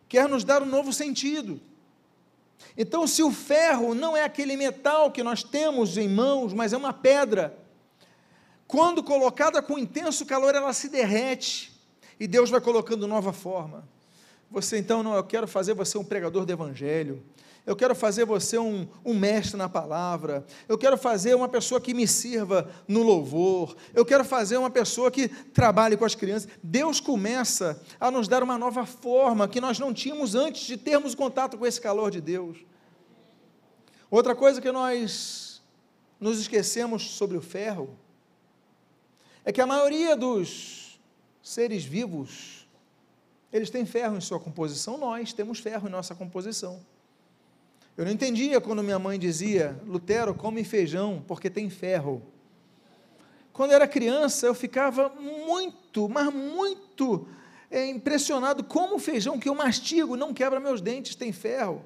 quer 0.08 0.28
nos 0.28 0.44
dar 0.44 0.62
um 0.62 0.66
novo 0.66 0.94
sentido. 0.94 1.60
Então, 2.78 3.06
se 3.06 3.22
o 3.22 3.32
ferro 3.32 3.94
não 3.94 4.16
é 4.16 4.24
aquele 4.24 4.56
metal 4.56 5.12
que 5.12 5.22
nós 5.24 5.44
temos 5.44 5.98
em 5.98 6.08
mãos, 6.08 6.54
mas 6.54 6.74
é 6.74 6.78
uma 6.78 6.94
pedra, 6.94 7.58
quando 8.66 9.04
colocada 9.04 9.62
com 9.62 9.78
intenso 9.78 10.26
calor, 10.26 10.56
ela 10.56 10.74
se 10.74 10.90
derrete 10.90 11.72
e 12.20 12.28
Deus 12.28 12.50
vai 12.50 12.62
colocando 12.62 13.08
nova 13.08 13.34
forma. 13.34 13.88
Você 14.50 14.78
então, 14.78 15.04
não, 15.04 15.16
eu 15.16 15.24
quero 15.24 15.48
fazer 15.48 15.74
você 15.74 15.98
um 15.98 16.04
pregador 16.04 16.46
do 16.46 16.52
Evangelho, 16.52 17.24
eu 17.66 17.76
quero 17.76 17.96
fazer 17.96 18.26
você 18.26 18.58
um, 18.58 18.86
um, 19.06 19.14
mestre 19.14 19.58
na 19.58 19.70
palavra, 19.70 20.46
eu 20.68 20.78
quero 20.78 20.98
fazer 20.98 21.34
uma 21.34 21.48
pessoa 21.48 21.80
que 21.80 21.94
me 21.94 22.06
sirva 22.06 22.70
no 22.88 23.02
louvor, 23.02 23.76
eu 23.94 24.06
quero 24.06 24.26
fazer 24.26 24.58
uma 24.58 24.70
pessoa 24.70 25.10
que 25.10 25.30
trabalhe 25.30 25.96
com 25.96 26.04
as 26.04 26.14
crianças. 26.14 26.50
Deus 26.62 27.00
começa 27.00 27.82
a 28.00 28.12
nos 28.12 28.28
dar 28.28 28.44
uma 28.44 28.58
nova 28.58 28.86
forma 28.86 29.48
que 29.48 29.62
nós 29.62 29.80
não 29.80 29.94
tínhamos 29.94 30.36
antes 30.36 30.66
de 30.66 30.76
termos 30.76 31.16
contato 31.16 31.58
com 31.58 31.66
esse 31.66 31.80
calor 31.80 32.12
de 32.12 32.20
Deus. 32.20 32.58
Outra 34.12 34.36
coisa 34.36 34.60
que 34.60 34.72
nós 34.72 35.62
nos 36.20 36.40
esquecemos 36.40 37.12
sobre 37.12 37.38
o 37.38 37.42
ferro 37.42 37.98
é 39.46 39.54
que 39.54 39.62
a 39.62 39.66
maioria 39.66 40.18
dos 40.18 41.00
seres 41.42 41.86
vivos, 41.86 42.68
eles 43.52 43.70
têm 43.70 43.86
ferro 43.86 44.18
em 44.18 44.22
sua 44.22 44.40
composição, 44.40 44.98
nós 44.98 45.32
temos 45.32 45.60
ferro 45.60 45.88
em 45.88 45.92
nossa 45.92 46.14
composição. 46.14 46.82
Eu 47.96 48.06
não 48.06 48.12
entendia 48.12 48.60
quando 48.60 48.82
minha 48.82 48.98
mãe 48.98 49.20
dizia: 49.20 49.80
Lutero, 49.86 50.34
come 50.34 50.64
feijão 50.64 51.24
porque 51.28 51.50
tem 51.50 51.70
ferro. 51.70 52.24
Quando 53.52 53.72
era 53.72 53.88
criança, 53.88 54.48
eu 54.48 54.56
ficava 54.56 55.10
muito, 55.10 56.10
mas 56.10 56.34
muito 56.34 57.28
é, 57.70 57.86
impressionado 57.86 58.64
como 58.64 58.96
o 58.96 59.00
feijão 59.00 59.40
que 59.40 59.48
eu 59.48 59.54
mastigo 59.54 60.18
não 60.18 60.34
quebra 60.34 60.60
meus 60.60 60.82
dentes, 60.82 61.16
tem 61.16 61.32
ferro. 61.32 61.86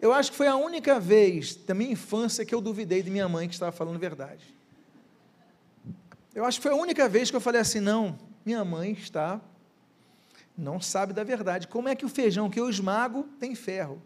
Eu 0.00 0.12
acho 0.12 0.30
que 0.30 0.36
foi 0.36 0.46
a 0.46 0.56
única 0.56 0.98
vez 0.98 1.54
da 1.54 1.74
minha 1.74 1.92
infância 1.92 2.44
que 2.44 2.54
eu 2.54 2.60
duvidei 2.60 3.02
de 3.02 3.10
minha 3.10 3.28
mãe 3.28 3.46
que 3.46 3.54
estava 3.54 3.72
falando 3.72 3.98
verdade. 3.98 4.56
Eu 6.34 6.46
acho 6.46 6.58
que 6.58 6.62
foi 6.62 6.72
a 6.72 6.76
única 6.76 7.06
vez 7.10 7.30
que 7.30 7.36
eu 7.36 7.40
falei 7.40 7.60
assim: 7.60 7.78
não, 7.78 8.18
minha 8.42 8.64
mãe 8.64 8.92
está, 8.92 9.38
não 10.56 10.80
sabe 10.80 11.12
da 11.12 11.22
verdade. 11.22 11.68
Como 11.68 11.90
é 11.90 11.94
que 11.94 12.06
o 12.06 12.08
feijão 12.08 12.48
que 12.48 12.58
eu 12.58 12.70
esmago 12.70 13.24
tem 13.38 13.54
ferro? 13.54 14.00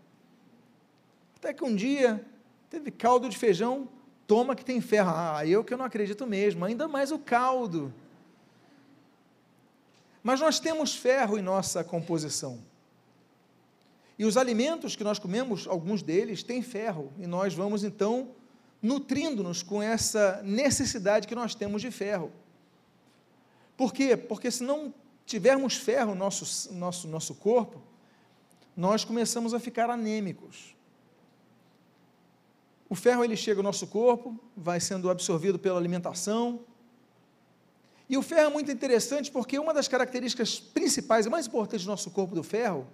Até 1.46 1.54
que 1.54 1.62
um 1.62 1.76
dia 1.76 2.26
teve 2.68 2.90
caldo 2.90 3.28
de 3.28 3.38
feijão, 3.38 3.88
toma 4.26 4.56
que 4.56 4.64
tem 4.64 4.80
ferro. 4.80 5.12
Ah, 5.14 5.46
eu 5.46 5.62
que 5.62 5.72
eu 5.72 5.78
não 5.78 5.84
acredito 5.84 6.26
mesmo, 6.26 6.64
ainda 6.64 6.88
mais 6.88 7.12
o 7.12 7.20
caldo. 7.20 7.94
Mas 10.24 10.40
nós 10.40 10.58
temos 10.58 10.96
ferro 10.96 11.38
em 11.38 11.42
nossa 11.42 11.84
composição. 11.84 12.58
E 14.18 14.24
os 14.24 14.36
alimentos 14.36 14.96
que 14.96 15.04
nós 15.04 15.20
comemos, 15.20 15.68
alguns 15.68 16.02
deles 16.02 16.42
têm 16.42 16.62
ferro, 16.62 17.12
e 17.16 17.28
nós 17.28 17.54
vamos 17.54 17.84
então 17.84 18.30
nutrindo-nos 18.82 19.62
com 19.62 19.80
essa 19.80 20.42
necessidade 20.42 21.28
que 21.28 21.34
nós 21.36 21.54
temos 21.54 21.80
de 21.80 21.92
ferro. 21.92 22.32
Por 23.76 23.94
quê? 23.94 24.16
Porque 24.16 24.50
se 24.50 24.64
não 24.64 24.92
tivermos 25.24 25.76
ferro 25.76 26.10
no 26.10 26.18
nosso, 26.18 26.74
nosso, 26.74 27.06
nosso 27.06 27.36
corpo, 27.36 27.80
nós 28.76 29.04
começamos 29.04 29.54
a 29.54 29.60
ficar 29.60 29.88
anêmicos. 29.88 30.74
O 32.88 32.94
ferro 32.94 33.24
ele 33.24 33.36
chega 33.36 33.58
ao 33.58 33.64
nosso 33.64 33.86
corpo, 33.86 34.38
vai 34.56 34.78
sendo 34.78 35.10
absorvido 35.10 35.58
pela 35.58 35.78
alimentação. 35.78 36.60
E 38.08 38.16
o 38.16 38.22
ferro 38.22 38.50
é 38.50 38.52
muito 38.52 38.70
interessante 38.70 39.30
porque 39.30 39.58
uma 39.58 39.74
das 39.74 39.88
características 39.88 40.60
principais 40.60 41.26
e 41.26 41.30
mais 41.30 41.46
importantes 41.46 41.84
do 41.84 41.90
nosso 41.90 42.10
corpo 42.10 42.34
do 42.34 42.42
ferro 42.42 42.86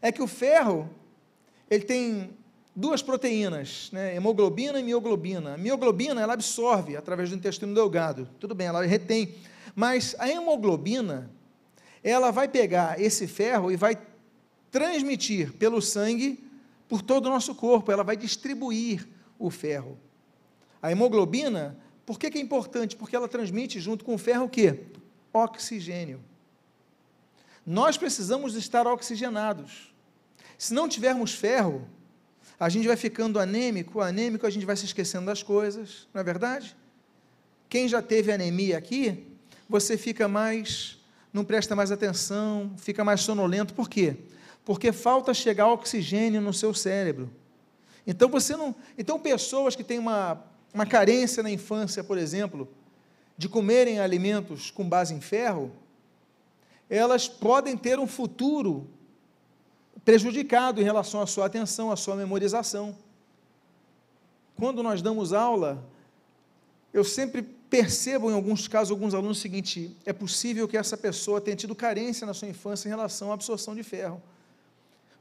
é 0.00 0.12
que 0.12 0.22
o 0.22 0.28
ferro 0.28 0.88
ele 1.68 1.84
tem 1.84 2.30
duas 2.74 3.02
proteínas, 3.02 3.90
né, 3.92 4.14
hemoglobina 4.14 4.78
e 4.78 4.82
mioglobina. 4.82 5.54
A 5.54 5.58
mioglobina 5.58 6.20
ela 6.20 6.34
absorve 6.34 6.96
através 6.96 7.30
do 7.30 7.36
intestino 7.36 7.74
delgado, 7.74 8.28
tudo 8.38 8.54
bem, 8.54 8.68
ela 8.68 8.84
retém, 8.84 9.34
mas 9.74 10.14
a 10.18 10.28
hemoglobina 10.28 11.30
ela 12.02 12.30
vai 12.30 12.48
pegar 12.48 13.00
esse 13.00 13.26
ferro 13.26 13.70
e 13.70 13.76
vai 13.76 13.98
transmitir 14.70 15.52
pelo 15.54 15.82
sangue 15.82 16.51
por 16.92 17.00
todo 17.00 17.24
o 17.24 17.30
nosso 17.30 17.54
corpo, 17.54 17.90
ela 17.90 18.04
vai 18.04 18.18
distribuir 18.18 19.08
o 19.38 19.48
ferro. 19.48 19.98
A 20.82 20.92
hemoglobina, 20.92 21.74
por 22.04 22.18
que, 22.18 22.30
que 22.30 22.36
é 22.36 22.40
importante? 22.42 22.96
Porque 22.96 23.16
ela 23.16 23.26
transmite 23.26 23.80
junto 23.80 24.04
com 24.04 24.14
o 24.14 24.18
ferro 24.18 24.44
o 24.44 24.48
quê? 24.50 24.80
Oxigênio. 25.32 26.20
Nós 27.64 27.96
precisamos 27.96 28.56
estar 28.56 28.86
oxigenados. 28.86 29.90
Se 30.58 30.74
não 30.74 30.86
tivermos 30.86 31.32
ferro, 31.32 31.88
a 32.60 32.68
gente 32.68 32.86
vai 32.86 32.96
ficando 32.98 33.38
anêmico, 33.38 34.02
anêmico, 34.02 34.46
a 34.46 34.50
gente 34.50 34.66
vai 34.66 34.76
se 34.76 34.84
esquecendo 34.84 35.24
das 35.24 35.42
coisas, 35.42 36.06
não 36.12 36.20
é 36.20 36.24
verdade? 36.24 36.76
Quem 37.70 37.88
já 37.88 38.02
teve 38.02 38.30
anemia 38.30 38.76
aqui, 38.76 39.28
você 39.66 39.96
fica 39.96 40.28
mais, 40.28 40.98
não 41.32 41.42
presta 41.42 41.74
mais 41.74 41.90
atenção, 41.90 42.70
fica 42.76 43.02
mais 43.02 43.22
sonolento. 43.22 43.72
Por 43.72 43.88
quê? 43.88 44.14
Porque 44.64 44.92
falta 44.92 45.34
chegar 45.34 45.66
oxigênio 45.68 46.40
no 46.40 46.52
seu 46.52 46.72
cérebro. 46.72 47.30
Então 48.06 48.28
você 48.28 48.56
não, 48.56 48.74
então 48.96 49.18
pessoas 49.18 49.76
que 49.76 49.84
têm 49.84 49.98
uma, 49.98 50.42
uma 50.72 50.86
carência 50.86 51.42
na 51.42 51.50
infância, 51.50 52.02
por 52.02 52.18
exemplo, 52.18 52.68
de 53.36 53.48
comerem 53.48 54.00
alimentos 54.00 54.70
com 54.70 54.88
base 54.88 55.14
em 55.14 55.20
ferro, 55.20 55.72
elas 56.88 57.28
podem 57.28 57.76
ter 57.76 57.98
um 57.98 58.06
futuro 58.06 58.88
prejudicado 60.04 60.80
em 60.80 60.84
relação 60.84 61.20
à 61.20 61.26
sua 61.26 61.46
atenção, 61.46 61.90
à 61.90 61.96
sua 61.96 62.14
memorização. 62.14 62.96
Quando 64.56 64.82
nós 64.82 65.00
damos 65.00 65.32
aula, 65.32 65.82
eu 66.92 67.04
sempre 67.04 67.42
percebo 67.42 68.30
em 68.30 68.34
alguns 68.34 68.68
casos, 68.68 68.90
alguns 68.90 69.14
alunos, 69.14 69.38
o 69.38 69.40
seguinte: 69.40 69.96
é 70.04 70.12
possível 70.12 70.68
que 70.68 70.76
essa 70.76 70.96
pessoa 70.96 71.40
tenha 71.40 71.56
tido 71.56 71.74
carência 71.74 72.26
na 72.26 72.34
sua 72.34 72.48
infância 72.48 72.88
em 72.88 72.90
relação 72.90 73.30
à 73.30 73.34
absorção 73.34 73.74
de 73.74 73.82
ferro. 73.82 74.22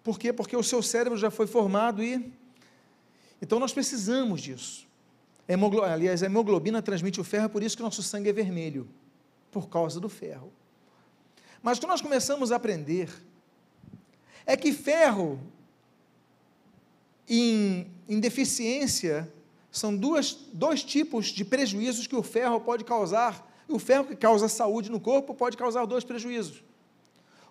Por 0.04 0.18
quê? 0.18 0.34
Porque 0.34 0.56
o 0.56 0.64
seu 0.64 0.82
cérebro 0.82 1.18
já 1.18 1.30
foi 1.30 1.48
formado 1.48 2.04
e. 2.04 2.32
Então 3.42 3.60
nós 3.60 3.74
precisamos 3.74 4.42
disso. 4.42 4.88
Hemoglo... 5.48 5.84
Aliás, 5.84 6.24
a 6.24 6.26
hemoglobina 6.26 6.82
transmite 6.82 7.20
o 7.20 7.24
ferro, 7.24 7.46
é 7.46 7.50
por 7.50 7.64
isso 7.64 7.76
que 7.76 7.84
nosso 7.84 8.02
sangue 8.02 8.30
é 8.30 8.34
vermelho 8.34 8.88
por 9.52 9.70
causa 9.70 10.00
do 10.00 10.10
ferro. 10.10 10.52
Mas 11.62 11.78
o 11.78 11.82
que 11.82 11.88
nós 11.88 12.02
começamos 12.02 12.52
a 12.52 12.56
aprender 12.56 13.10
é 14.46 14.58
que 14.58 14.74
ferro 14.74 15.40
em, 17.28 17.88
em 18.08 18.20
deficiência 18.20 19.32
são 19.72 19.96
duas, 19.96 20.34
dois 20.52 20.84
tipos 20.84 21.28
de 21.28 21.46
prejuízos 21.46 22.08
que 22.08 22.16
o 22.16 22.24
ferro 22.24 22.60
pode 22.60 22.84
causar. 22.84 23.50
O 23.68 23.80
ferro 23.80 24.06
que 24.06 24.16
causa 24.16 24.50
saúde 24.50 24.92
no 24.92 25.00
corpo 25.00 25.34
pode 25.34 25.56
causar 25.56 25.86
dois 25.86 26.04
prejuízos. 26.04 26.64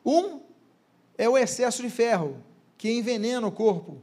Um 0.04 0.40
é 1.20 1.28
o 1.28 1.36
excesso 1.36 1.82
de 1.82 1.90
ferro, 1.90 2.42
que 2.78 2.90
envenena 2.90 3.46
o 3.46 3.52
corpo. 3.52 4.00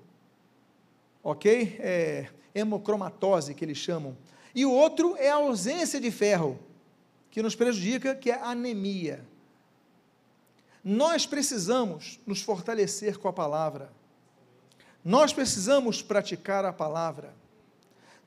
Ok? 1.23 1.75
É 1.79 2.29
hemocromatose, 2.53 3.55
que 3.55 3.65
eles 3.65 3.79
chamam. 3.79 4.15
E 4.53 4.67
o 4.67 4.71
outro 4.71 5.15
é 5.17 5.31
a 5.31 5.37
ausência 5.37 5.99
de 5.99 6.11
ferro, 6.11 6.59
que 7.31 7.41
nos 7.41 7.55
prejudica, 7.55 8.13
que 8.13 8.29
é 8.29 8.35
a 8.35 8.49
anemia. 8.49 9.25
Nós 10.83 11.25
precisamos 11.25 12.19
nos 12.23 12.43
fortalecer 12.43 13.17
com 13.17 13.27
a 13.27 13.33
palavra. 13.33 13.91
Nós 15.03 15.33
precisamos 15.33 16.03
praticar 16.03 16.65
a 16.65 16.71
palavra. 16.71 17.33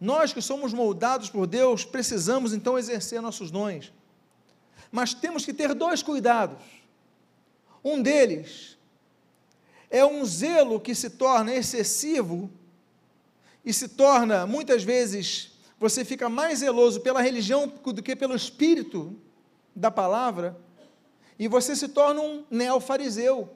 Nós 0.01 0.33
que 0.33 0.43
somos 0.43 0.73
moldados 0.73 1.31
por 1.31 1.47
Deus, 1.47 1.85
precisamos 1.85 2.53
então 2.53 2.77
exercer 2.77 3.23
nossos 3.23 3.53
dons. 3.53 3.93
Mas 4.91 5.15
temos 5.15 5.45
que 5.45 5.55
ter 5.55 5.75
dois 5.75 6.03
cuidados. 6.03 6.59
Um 7.85 8.03
deles 8.03 8.80
é 9.91 10.05
um 10.07 10.25
zelo 10.25 10.81
que 10.81 10.95
se 10.95 11.11
torna 11.11 11.53
excessivo 11.53 12.49
e 13.65 13.73
se 13.73 13.89
torna, 13.89 14.47
muitas 14.47 14.85
vezes, 14.85 15.59
você 15.79 16.05
fica 16.05 16.29
mais 16.29 16.61
zeloso 16.61 17.01
pela 17.01 17.21
religião 17.21 17.67
do 17.67 18.03
que 18.03 18.15
pelo 18.15 18.35
espírito 18.35 19.15
da 19.75 19.91
palavra 19.91 20.57
e 21.39 21.49
você 21.49 21.75
se 21.75 21.89
torna 21.89 22.21
um 22.21 22.45
neofariseu. 22.51 23.51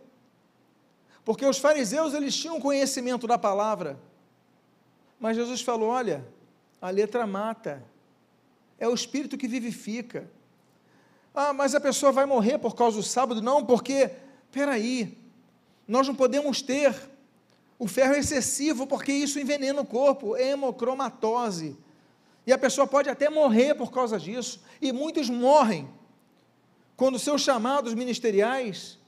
Porque 1.25 1.47
os 1.47 1.59
fariseus 1.59 2.13
eles 2.13 2.37
tinham 2.37 2.61
conhecimento 2.61 3.27
da 3.27 3.39
palavra. 3.39 3.99
Mas 5.19 5.37
Jesus 5.37 5.63
falou: 5.63 5.89
"Olha, 5.89 6.27
a 6.85 6.91
letra 6.91 7.27
mata. 7.27 7.83
É 8.79 8.87
o 8.87 8.93
espírito 8.93 9.39
que 9.39 9.49
vivifica. 9.49 10.29
Ah, 11.35 11.53
mas 11.55 11.75
a 11.75 11.81
pessoa 11.81 12.13
vai 12.13 12.27
morrer 12.27 12.59
por 12.59 12.75
causa 12.75 12.99
do 12.99 13.03
sábado? 13.03 13.41
Não, 13.41 13.65
porque 13.65 14.11
peraí, 14.53 15.17
nós 15.87 16.07
não 16.07 16.15
podemos 16.15 16.63
ter 16.63 16.95
o 17.79 17.87
ferro 17.87 18.15
excessivo, 18.15 18.87
porque 18.87 19.13
isso 19.13 19.39
envenena 19.39 19.81
o 19.81 19.87
corpo, 19.87 20.37
hemocromatose. 20.37 21.77
E 22.47 22.53
a 22.53 22.59
pessoa 22.59 22.87
pode 22.87 23.09
até 23.09 23.29
morrer 23.29 23.75
por 23.75 23.91
causa 23.91 24.19
disso, 24.19 24.63
e 24.81 24.93
muitos 24.93 25.29
morrem 25.29 25.89
quando 26.97 27.19
seus 27.19 27.43
chamados 27.43 27.95
ministeriais, 27.95 28.99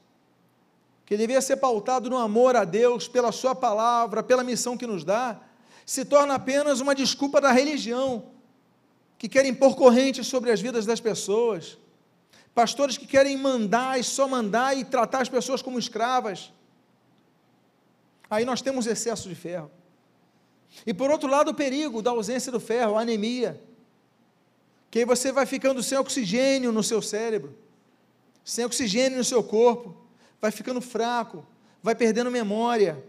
que 1.05 1.15
devia 1.15 1.41
ser 1.41 1.57
pautado 1.57 2.09
no 2.09 2.17
amor 2.17 2.55
a 2.55 2.65
Deus, 2.65 3.07
pela 3.07 3.31
Sua 3.31 3.55
palavra, 3.55 4.21
pela 4.21 4.43
missão 4.43 4.75
que 4.75 4.85
nos 4.85 5.03
dá, 5.03 5.39
se 5.85 6.03
torna 6.03 6.33
apenas 6.33 6.81
uma 6.81 6.93
desculpa 6.93 7.39
da 7.39 7.51
religião, 7.51 8.25
que 9.17 9.29
querem 9.29 9.53
pôr 9.53 9.75
correntes 9.75 10.27
sobre 10.27 10.51
as 10.51 10.59
vidas 10.59 10.85
das 10.85 10.99
pessoas, 10.99 11.77
pastores 12.53 12.97
que 12.97 13.07
querem 13.07 13.37
mandar 13.37 13.97
e 13.99 14.03
só 14.03 14.27
mandar 14.27 14.77
e 14.77 14.83
tratar 14.83 15.21
as 15.21 15.29
pessoas 15.29 15.61
como 15.61 15.79
escravas. 15.79 16.51
Aí 18.29 18.45
nós 18.45 18.61
temos 18.61 18.87
excesso 18.87 19.29
de 19.29 19.35
ferro. 19.35 19.71
E 20.85 20.93
por 20.93 21.09
outro 21.09 21.29
lado, 21.29 21.51
o 21.51 21.55
perigo 21.55 22.01
da 22.01 22.11
ausência 22.11 22.51
do 22.51 22.59
ferro, 22.59 22.97
a 22.97 23.01
anemia. 23.01 23.61
Que 24.91 24.99
aí 24.99 25.05
você 25.05 25.31
vai 25.31 25.45
ficando 25.45 25.81
sem 25.81 25.97
oxigênio 25.97 26.71
no 26.71 26.83
seu 26.83 27.01
cérebro 27.01 27.55
sem 28.47 28.63
oxigênio 28.63 29.17
no 29.17 29.25
seu 29.25 29.43
corpo, 29.43 29.93
vai 30.39 30.51
ficando 30.51 30.79
fraco, 30.79 31.45
vai 31.83 31.93
perdendo 31.93 32.31
memória, 32.31 33.03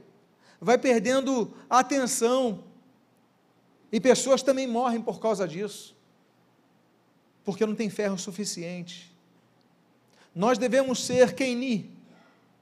vai 0.61 0.77
perdendo 0.77 1.55
atenção. 1.71 2.65
E 3.93 4.01
pessoas 4.01 4.43
também 4.43 4.67
morrem 4.67 5.01
por 5.01 5.21
causa 5.21 5.47
disso, 5.47 5.97
porque 7.45 7.65
não 7.65 7.77
tem 7.77 7.89
ferro 7.89 8.19
suficiente. 8.19 9.15
Nós 10.35 10.59
devemos 10.59 11.07
ser 11.07 11.33
Keini, 11.37 11.89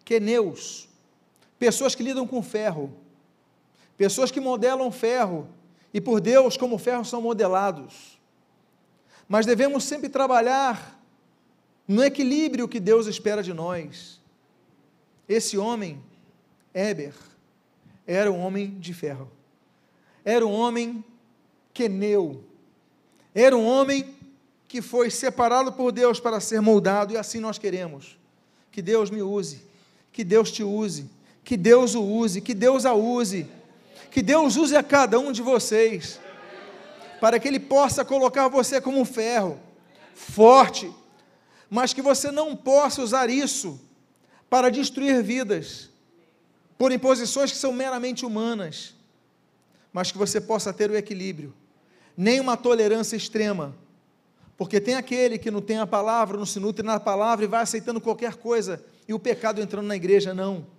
Keneus, 0.04 0.85
pessoas 1.58 1.94
que 1.94 2.02
lidam 2.02 2.26
com 2.26 2.42
ferro, 2.42 2.92
pessoas 3.96 4.30
que 4.30 4.40
modelam 4.40 4.90
ferro, 4.90 5.48
e 5.92 6.00
por 6.00 6.20
Deus, 6.20 6.56
como 6.56 6.78
ferro, 6.78 7.04
são 7.04 7.22
modelados. 7.22 8.18
Mas 9.28 9.46
devemos 9.46 9.84
sempre 9.84 10.08
trabalhar 10.08 11.00
no 11.88 12.04
equilíbrio 12.04 12.68
que 12.68 12.80
Deus 12.80 13.06
espera 13.06 13.42
de 13.42 13.52
nós. 13.52 14.20
Esse 15.28 15.56
homem, 15.56 16.02
Éber, 16.74 17.14
era 18.06 18.30
um 18.30 18.38
homem 18.38 18.78
de 18.78 18.92
ferro, 18.94 19.30
era 20.24 20.46
um 20.46 20.52
homem 20.52 21.04
queneu, 21.72 22.44
era 23.34 23.56
um 23.56 23.66
homem 23.66 24.14
que 24.68 24.80
foi 24.82 25.10
separado 25.10 25.72
por 25.72 25.92
Deus 25.92 26.20
para 26.20 26.40
ser 26.40 26.60
moldado, 26.60 27.12
e 27.12 27.16
assim 27.16 27.40
nós 27.40 27.58
queremos. 27.58 28.18
Que 28.70 28.82
Deus 28.82 29.10
me 29.10 29.22
use, 29.22 29.62
que 30.12 30.22
Deus 30.22 30.50
te 30.50 30.62
use, 30.62 31.08
que 31.46 31.56
Deus 31.56 31.94
o 31.94 32.02
use, 32.02 32.40
que 32.40 32.52
Deus 32.52 32.84
a 32.84 32.92
use, 32.92 33.46
que 34.10 34.20
Deus 34.20 34.56
use 34.56 34.74
a 34.74 34.82
cada 34.82 35.16
um 35.20 35.30
de 35.30 35.40
vocês, 35.40 36.18
para 37.20 37.38
que 37.38 37.46
Ele 37.46 37.60
possa 37.60 38.04
colocar 38.04 38.48
você 38.48 38.80
como 38.80 38.98
um 38.98 39.04
ferro, 39.04 39.56
forte, 40.12 40.92
mas 41.70 41.92
que 41.92 42.02
você 42.02 42.32
não 42.32 42.56
possa 42.56 43.00
usar 43.00 43.30
isso 43.30 43.80
para 44.50 44.70
destruir 44.70 45.22
vidas, 45.22 45.88
por 46.76 46.90
imposições 46.90 47.52
que 47.52 47.58
são 47.58 47.72
meramente 47.72 48.26
humanas, 48.26 48.92
mas 49.92 50.10
que 50.10 50.18
você 50.18 50.40
possa 50.40 50.72
ter 50.72 50.90
o 50.90 50.96
equilíbrio, 50.96 51.54
nem 52.16 52.40
uma 52.40 52.56
tolerância 52.56 53.14
extrema, 53.14 53.72
porque 54.56 54.80
tem 54.80 54.96
aquele 54.96 55.38
que 55.38 55.52
não 55.52 55.62
tem 55.62 55.78
a 55.78 55.86
palavra, 55.86 56.36
não 56.36 56.44
se 56.44 56.58
nutre 56.58 56.84
na 56.84 56.98
palavra 56.98 57.44
e 57.44 57.48
vai 57.48 57.62
aceitando 57.62 58.00
qualquer 58.00 58.34
coisa, 58.34 58.84
e 59.06 59.14
o 59.14 59.18
pecado 59.20 59.60
entrando 59.60 59.86
na 59.86 59.94
igreja, 59.94 60.34
não. 60.34 60.74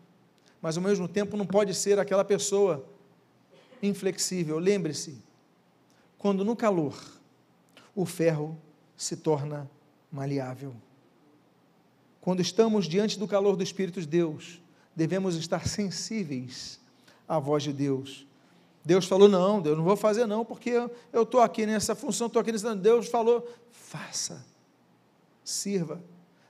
Mas 0.62 0.78
ao 0.78 0.84
mesmo 0.84 1.08
tempo 1.08 1.38
não 1.38 1.46
pode 1.46 1.74
ser 1.74 2.00
aquela 2.00 2.26
pessoa 2.26 2.88
inflexível. 3.82 4.58
Lembre-se, 4.58 5.22
quando 6.18 6.44
no 6.44 6.56
calor 6.56 6.98
o 7.96 8.06
ferro 8.06 8.58
se 8.96 9.18
torna 9.18 9.70
maleável. 10.12 10.74
Quando 12.20 12.42
estamos 12.42 12.88
diante 12.88 13.18
do 13.18 13.28
calor 13.28 13.56
do 13.56 13.64
Espírito 13.64 14.02
de 14.02 14.08
Deus, 14.08 14.62
devemos 14.96 15.36
estar 15.36 15.68
sensíveis 15.68 16.80
à 17.28 17.40
voz 17.40 17.64
de 17.64 17.72
Deus. 17.72 18.28
Deus 18.84 19.06
falou: 19.06 19.30
não, 19.30 19.62
Deus 19.62 19.78
não 19.78 19.84
vou 19.84 19.96
fazer, 19.96 20.26
não, 20.26 20.44
porque 20.44 20.72
eu 21.14 21.24
estou 21.24 21.42
aqui 21.42 21.66
nessa 21.66 21.96
função, 21.96 22.28
estou 22.28 22.42
aqui 22.42 22.52
nessa. 22.52 22.76
Deus 22.76 23.08
falou: 23.08 23.48
faça, 23.72 24.46
sirva. 25.44 26.02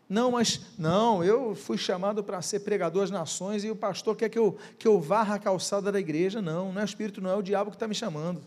Não, 0.09 0.31
mas 0.31 0.61
não, 0.77 1.21
eu 1.21 1.53
fui 1.53 1.77
chamado 1.77 2.23
para 2.23 2.41
ser 2.41 2.61
pregador 2.61 3.03
às 3.03 3.11
nações 3.11 3.65
e 3.65 3.69
o 3.69 3.75
pastor 3.75 4.15
quer 4.15 4.29
que 4.29 4.39
eu, 4.39 4.57
que 4.79 4.87
eu 4.87 5.01
varra 5.01 5.35
a 5.35 5.39
calçada 5.39 5.91
da 5.91 5.99
igreja. 5.99 6.41
Não, 6.41 6.71
não 6.71 6.79
é 6.79 6.83
o 6.83 6.85
Espírito, 6.85 7.19
não 7.19 7.29
é 7.29 7.35
o 7.35 7.41
diabo 7.41 7.71
que 7.71 7.75
está 7.75 7.87
me 7.87 7.95
chamando. 7.95 8.41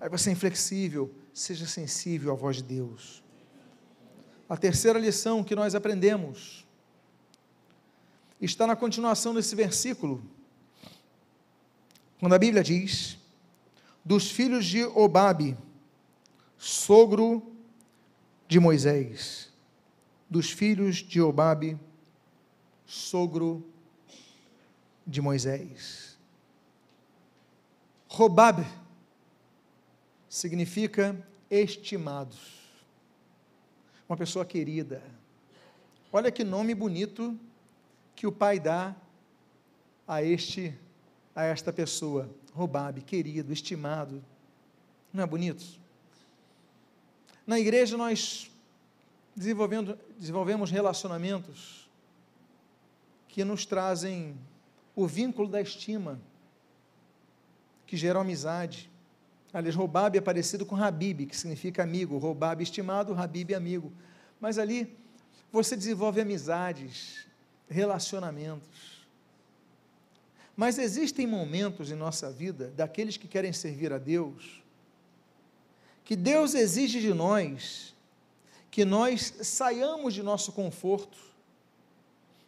Aí 0.00 0.08
você 0.08 0.30
é 0.30 0.32
inflexível, 0.32 1.12
seja 1.34 1.66
sensível 1.66 2.32
à 2.32 2.34
voz 2.34 2.56
de 2.56 2.62
Deus. 2.62 3.22
A 4.48 4.56
terceira 4.56 4.98
lição 4.98 5.44
que 5.44 5.54
nós 5.54 5.74
aprendemos 5.74 6.66
está 8.40 8.66
na 8.66 8.76
continuação 8.76 9.34
desse 9.34 9.54
versículo, 9.54 10.22
quando 12.18 12.34
a 12.34 12.38
Bíblia 12.38 12.62
diz: 12.62 13.18
dos 14.02 14.30
filhos 14.30 14.64
de 14.64 14.84
Obabe, 14.84 15.56
sogro 16.56 17.52
de 18.46 18.58
Moisés, 18.58 19.52
dos 20.28 20.50
filhos 20.50 20.96
de 20.96 21.20
Obabe, 21.20 21.78
sogro 22.84 23.64
de 25.06 25.20
Moisés. 25.20 26.18
Robabe 28.08 28.66
significa 30.28 31.16
estimados 31.50 32.58
uma 34.08 34.16
pessoa 34.16 34.44
querida. 34.44 35.02
Olha 36.10 36.32
que 36.32 36.42
nome 36.42 36.74
bonito 36.74 37.38
que 38.16 38.26
o 38.26 38.32
pai 38.32 38.58
dá 38.58 38.96
a 40.06 40.22
este 40.22 40.74
a 41.34 41.44
esta 41.44 41.72
pessoa, 41.72 42.28
Robabe, 42.52 43.00
querido, 43.00 43.52
estimado. 43.52 44.24
Não 45.12 45.22
é 45.22 45.26
bonito? 45.26 45.64
Na 47.46 47.60
igreja 47.60 47.96
nós 47.96 48.50
desenvolvemos 50.18 50.70
relacionamentos 50.70 51.88
que 53.28 53.44
nos 53.44 53.64
trazem 53.64 54.36
o 54.96 55.06
vínculo 55.06 55.48
da 55.48 55.60
estima, 55.60 56.20
que 57.86 57.96
geram 57.96 58.20
amizade. 58.20 58.90
Aliás, 59.52 59.76
Robabe 59.76 60.18
é 60.18 60.20
parecido 60.20 60.66
com 60.66 60.76
Habib, 60.76 61.26
que 61.26 61.36
significa 61.36 61.84
amigo. 61.84 62.18
Robabe 62.18 62.64
estimado, 62.64 63.14
Habib 63.14 63.54
amigo. 63.54 63.92
Mas 64.40 64.58
ali 64.58 64.96
você 65.52 65.76
desenvolve 65.76 66.20
amizades, 66.20 67.26
relacionamentos. 67.68 69.06
Mas 70.56 70.76
existem 70.78 71.26
momentos 71.26 71.92
em 71.92 71.94
nossa 71.94 72.30
vida, 72.30 72.72
daqueles 72.76 73.16
que 73.16 73.28
querem 73.28 73.52
servir 73.52 73.92
a 73.92 73.98
Deus, 73.98 74.62
que 76.04 76.16
Deus 76.16 76.54
exige 76.54 77.00
de 77.00 77.14
nós 77.14 77.94
que 78.70 78.84
nós 78.84 79.34
saiamos 79.42 80.14
de 80.14 80.22
nosso 80.22 80.52
conforto, 80.52 81.18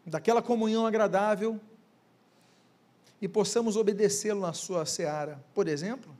daquela 0.04 0.42
comunhão 0.42 0.86
agradável, 0.86 1.60
e 3.20 3.28
possamos 3.28 3.76
obedecê-lo 3.76 4.40
na 4.40 4.52
sua 4.52 4.86
seara. 4.86 5.42
Por 5.54 5.68
exemplo, 5.68 6.16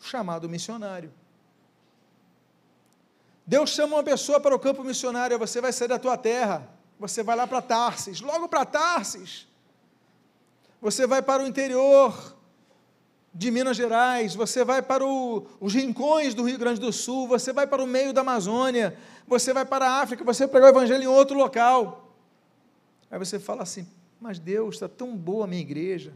chamado 0.00 0.48
missionário. 0.48 1.12
Deus 3.46 3.70
chama 3.70 3.96
uma 3.96 4.02
pessoa 4.02 4.40
para 4.40 4.54
o 4.54 4.58
campo 4.58 4.82
missionário, 4.82 5.38
você 5.38 5.60
vai 5.60 5.72
sair 5.72 5.88
da 5.88 5.98
tua 5.98 6.16
terra, 6.16 6.68
você 6.98 7.22
vai 7.22 7.36
lá 7.36 7.46
para 7.46 7.62
Tarsis, 7.62 8.20
logo 8.20 8.48
para 8.48 8.64
Tarsis. 8.64 9.46
Você 10.80 11.06
vai 11.06 11.20
para 11.20 11.42
o 11.42 11.46
interior 11.46 12.36
de 13.32 13.50
Minas 13.50 13.76
Gerais, 13.76 14.34
você 14.34 14.64
vai 14.64 14.82
para 14.82 15.06
o, 15.06 15.46
os 15.60 15.72
rincões 15.72 16.34
do 16.34 16.42
Rio 16.42 16.58
Grande 16.58 16.80
do 16.80 16.92
Sul, 16.92 17.28
você 17.28 17.52
vai 17.52 17.66
para 17.66 17.82
o 17.82 17.86
meio 17.86 18.12
da 18.12 18.22
Amazônia, 18.22 18.96
você 19.26 19.52
vai 19.52 19.64
para 19.64 19.86
a 19.86 20.00
África, 20.00 20.24
você 20.24 20.48
pregou 20.48 20.68
o 20.68 20.72
evangelho 20.72 21.04
em 21.04 21.06
outro 21.06 21.36
local. 21.36 22.16
Aí 23.10 23.18
você 23.18 23.38
fala 23.38 23.62
assim: 23.62 23.86
Mas 24.20 24.38
Deus, 24.38 24.74
está 24.76 24.88
tão 24.88 25.16
boa 25.16 25.44
a 25.44 25.46
minha 25.46 25.62
igreja, 25.62 26.12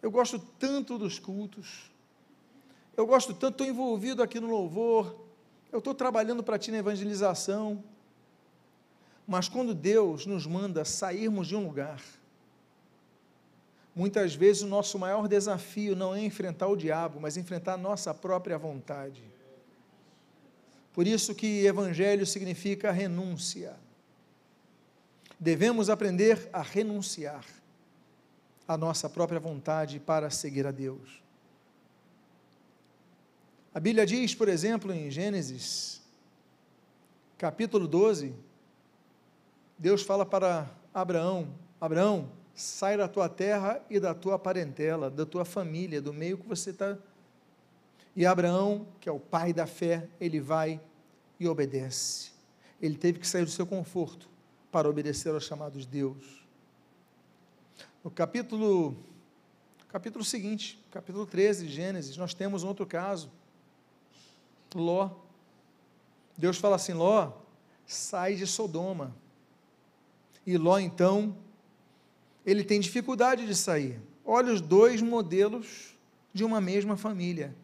eu 0.00 0.10
gosto 0.10 0.38
tanto 0.58 0.96
dos 0.96 1.18
cultos, 1.18 1.90
eu 2.96 3.04
gosto 3.04 3.34
tanto, 3.34 3.54
estou 3.54 3.66
envolvido 3.66 4.22
aqui 4.22 4.38
no 4.38 4.48
louvor, 4.48 5.16
eu 5.72 5.80
estou 5.80 5.94
trabalhando 5.94 6.42
para 6.42 6.58
ti 6.58 6.70
na 6.70 6.78
evangelização. 6.78 7.82
Mas 9.26 9.48
quando 9.48 9.74
Deus 9.74 10.24
nos 10.24 10.46
manda 10.46 10.84
sairmos 10.84 11.48
de 11.48 11.54
um 11.54 11.66
lugar, 11.66 12.00
muitas 13.98 14.32
vezes 14.32 14.62
o 14.62 14.68
nosso 14.68 14.96
maior 14.96 15.26
desafio 15.26 15.96
não 15.96 16.14
é 16.14 16.20
enfrentar 16.20 16.68
o 16.68 16.76
diabo, 16.76 17.18
mas 17.20 17.36
enfrentar 17.36 17.74
a 17.74 17.76
nossa 17.76 18.14
própria 18.14 18.56
vontade. 18.56 19.24
Por 20.92 21.04
isso 21.04 21.34
que 21.34 21.66
evangelho 21.66 22.24
significa 22.24 22.92
renúncia. 22.92 23.74
Devemos 25.38 25.90
aprender 25.90 26.48
a 26.52 26.62
renunciar 26.62 27.44
à 28.68 28.76
nossa 28.76 29.10
própria 29.10 29.40
vontade 29.40 29.98
para 29.98 30.30
seguir 30.30 30.64
a 30.64 30.70
Deus. 30.70 31.20
A 33.74 33.80
Bíblia 33.80 34.06
diz, 34.06 34.32
por 34.32 34.48
exemplo, 34.48 34.92
em 34.92 35.10
Gênesis, 35.10 36.00
capítulo 37.36 37.88
12, 37.88 38.32
Deus 39.76 40.02
fala 40.02 40.24
para 40.24 40.70
Abraão: 40.94 41.52
Abraão, 41.80 42.37
sai 42.60 42.96
da 42.96 43.06
tua 43.06 43.28
terra 43.28 43.80
e 43.88 44.00
da 44.00 44.12
tua 44.12 44.36
parentela, 44.36 45.08
da 45.08 45.24
tua 45.24 45.44
família, 45.44 46.02
do 46.02 46.12
meio 46.12 46.36
que 46.36 46.46
você 46.46 46.70
está. 46.70 46.98
E 48.16 48.26
Abraão, 48.26 48.84
que 49.00 49.08
é 49.08 49.12
o 49.12 49.20
pai 49.20 49.52
da 49.52 49.64
fé, 49.64 50.08
ele 50.20 50.40
vai 50.40 50.80
e 51.38 51.46
obedece. 51.46 52.32
Ele 52.82 52.96
teve 52.96 53.20
que 53.20 53.28
sair 53.28 53.44
do 53.44 53.50
seu 53.50 53.64
conforto 53.64 54.28
para 54.72 54.90
obedecer 54.90 55.32
aos 55.32 55.44
chamados 55.44 55.82
de 55.82 55.88
Deus. 55.88 56.44
No 58.02 58.10
capítulo, 58.10 58.96
capítulo 59.88 60.24
seguinte, 60.24 60.84
capítulo 60.90 61.26
13 61.26 61.66
de 61.66 61.72
Gênesis, 61.72 62.16
nós 62.16 62.34
temos 62.34 62.64
um 62.64 62.68
outro 62.68 62.86
caso 62.86 63.30
Ló. 64.74 65.10
Deus 66.36 66.58
fala 66.58 66.74
assim: 66.74 66.92
Ló, 66.92 67.32
sai 67.86 68.34
de 68.34 68.48
Sodoma. 68.48 69.14
E 70.44 70.58
Ló, 70.58 70.78
então, 70.78 71.36
ele 72.50 72.64
tem 72.64 72.80
dificuldade 72.80 73.46
de 73.46 73.54
sair. 73.54 74.00
Olha 74.24 74.52
os 74.52 74.60
dois 74.60 75.02
modelos 75.02 75.94
de 76.32 76.44
uma 76.44 76.60
mesma 76.60 76.96
família. 76.96 77.54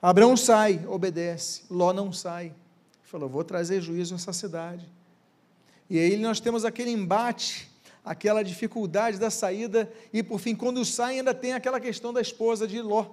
Abraão 0.00 0.36
sai, 0.36 0.84
obedece. 0.86 1.62
Ló 1.70 1.92
não 1.92 2.12
sai. 2.12 2.54
Falou: 3.02 3.28
vou 3.28 3.44
trazer 3.44 3.80
juízo 3.80 4.14
nessa 4.14 4.32
cidade. 4.32 4.86
E 5.88 5.98
aí 5.98 6.16
nós 6.16 6.40
temos 6.40 6.64
aquele 6.64 6.90
embate, 6.90 7.68
aquela 8.04 8.42
dificuldade 8.42 9.18
da 9.18 9.30
saída, 9.30 9.92
e 10.12 10.22
por 10.22 10.38
fim, 10.38 10.54
quando 10.54 10.84
sai, 10.84 11.18
ainda 11.18 11.34
tem 11.34 11.52
aquela 11.52 11.80
questão 11.80 12.12
da 12.12 12.20
esposa 12.20 12.66
de 12.66 12.80
Ló, 12.80 13.06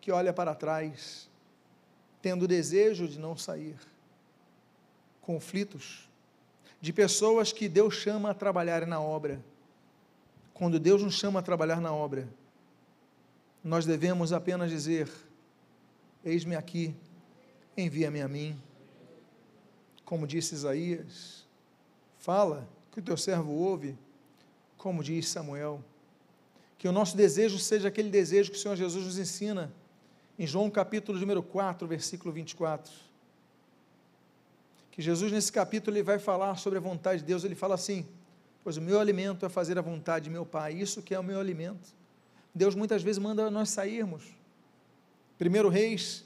que 0.00 0.12
olha 0.12 0.32
para 0.32 0.54
trás 0.54 1.28
tendo 2.24 2.48
desejo 2.48 3.06
de 3.06 3.18
não 3.18 3.36
sair. 3.36 3.76
Conflitos 5.20 6.08
de 6.80 6.90
pessoas 6.90 7.52
que 7.52 7.68
Deus 7.68 7.96
chama 7.96 8.30
a 8.30 8.34
trabalhar 8.34 8.86
na 8.86 8.98
obra. 8.98 9.44
Quando 10.54 10.78
Deus 10.78 11.02
nos 11.02 11.14
chama 11.14 11.40
a 11.40 11.42
trabalhar 11.42 11.80
na 11.80 11.92
obra, 11.92 12.28
nós 13.62 13.84
devemos 13.84 14.32
apenas 14.32 14.70
dizer: 14.70 15.10
Eis-me 16.24 16.54
aqui, 16.54 16.94
envia-me 17.76 18.22
a 18.22 18.28
mim. 18.28 18.56
Como 20.04 20.28
disse 20.28 20.54
Isaías, 20.54 21.44
fala 22.18 22.68
que 22.92 23.00
o 23.00 23.02
teu 23.02 23.16
servo 23.16 23.52
ouve, 23.52 23.98
como 24.78 25.02
diz 25.02 25.28
Samuel. 25.28 25.82
Que 26.78 26.86
o 26.86 26.92
nosso 26.92 27.16
desejo 27.16 27.58
seja 27.58 27.88
aquele 27.88 28.10
desejo 28.10 28.52
que 28.52 28.56
o 28.56 28.60
Senhor 28.60 28.76
Jesus 28.76 29.04
nos 29.04 29.18
ensina 29.18 29.72
em 30.38 30.46
João 30.46 30.70
capítulo 30.70 31.18
número 31.18 31.42
4, 31.42 31.88
versículo 31.88 32.32
24. 32.32 32.92
Que 34.92 35.02
Jesus, 35.02 35.32
nesse 35.32 35.50
capítulo, 35.50 35.96
ele 35.96 36.04
vai 36.04 36.20
falar 36.20 36.56
sobre 36.56 36.78
a 36.78 36.82
vontade 36.82 37.22
de 37.22 37.26
Deus. 37.26 37.42
Ele 37.42 37.56
fala 37.56 37.74
assim: 37.74 38.06
Pois 38.64 38.78
o 38.78 38.80
meu 38.80 38.98
alimento 38.98 39.44
é 39.44 39.48
fazer 39.50 39.78
a 39.78 39.82
vontade 39.82 40.24
de 40.24 40.30
meu 40.30 40.46
Pai, 40.46 40.72
isso 40.72 41.02
que 41.02 41.14
é 41.14 41.18
o 41.18 41.22
meu 41.22 41.38
alimento. 41.38 41.94
Deus 42.54 42.74
muitas 42.74 43.02
vezes 43.02 43.18
manda 43.18 43.50
nós 43.50 43.68
sairmos. 43.68 44.24
1 45.38 45.68
Reis, 45.68 46.24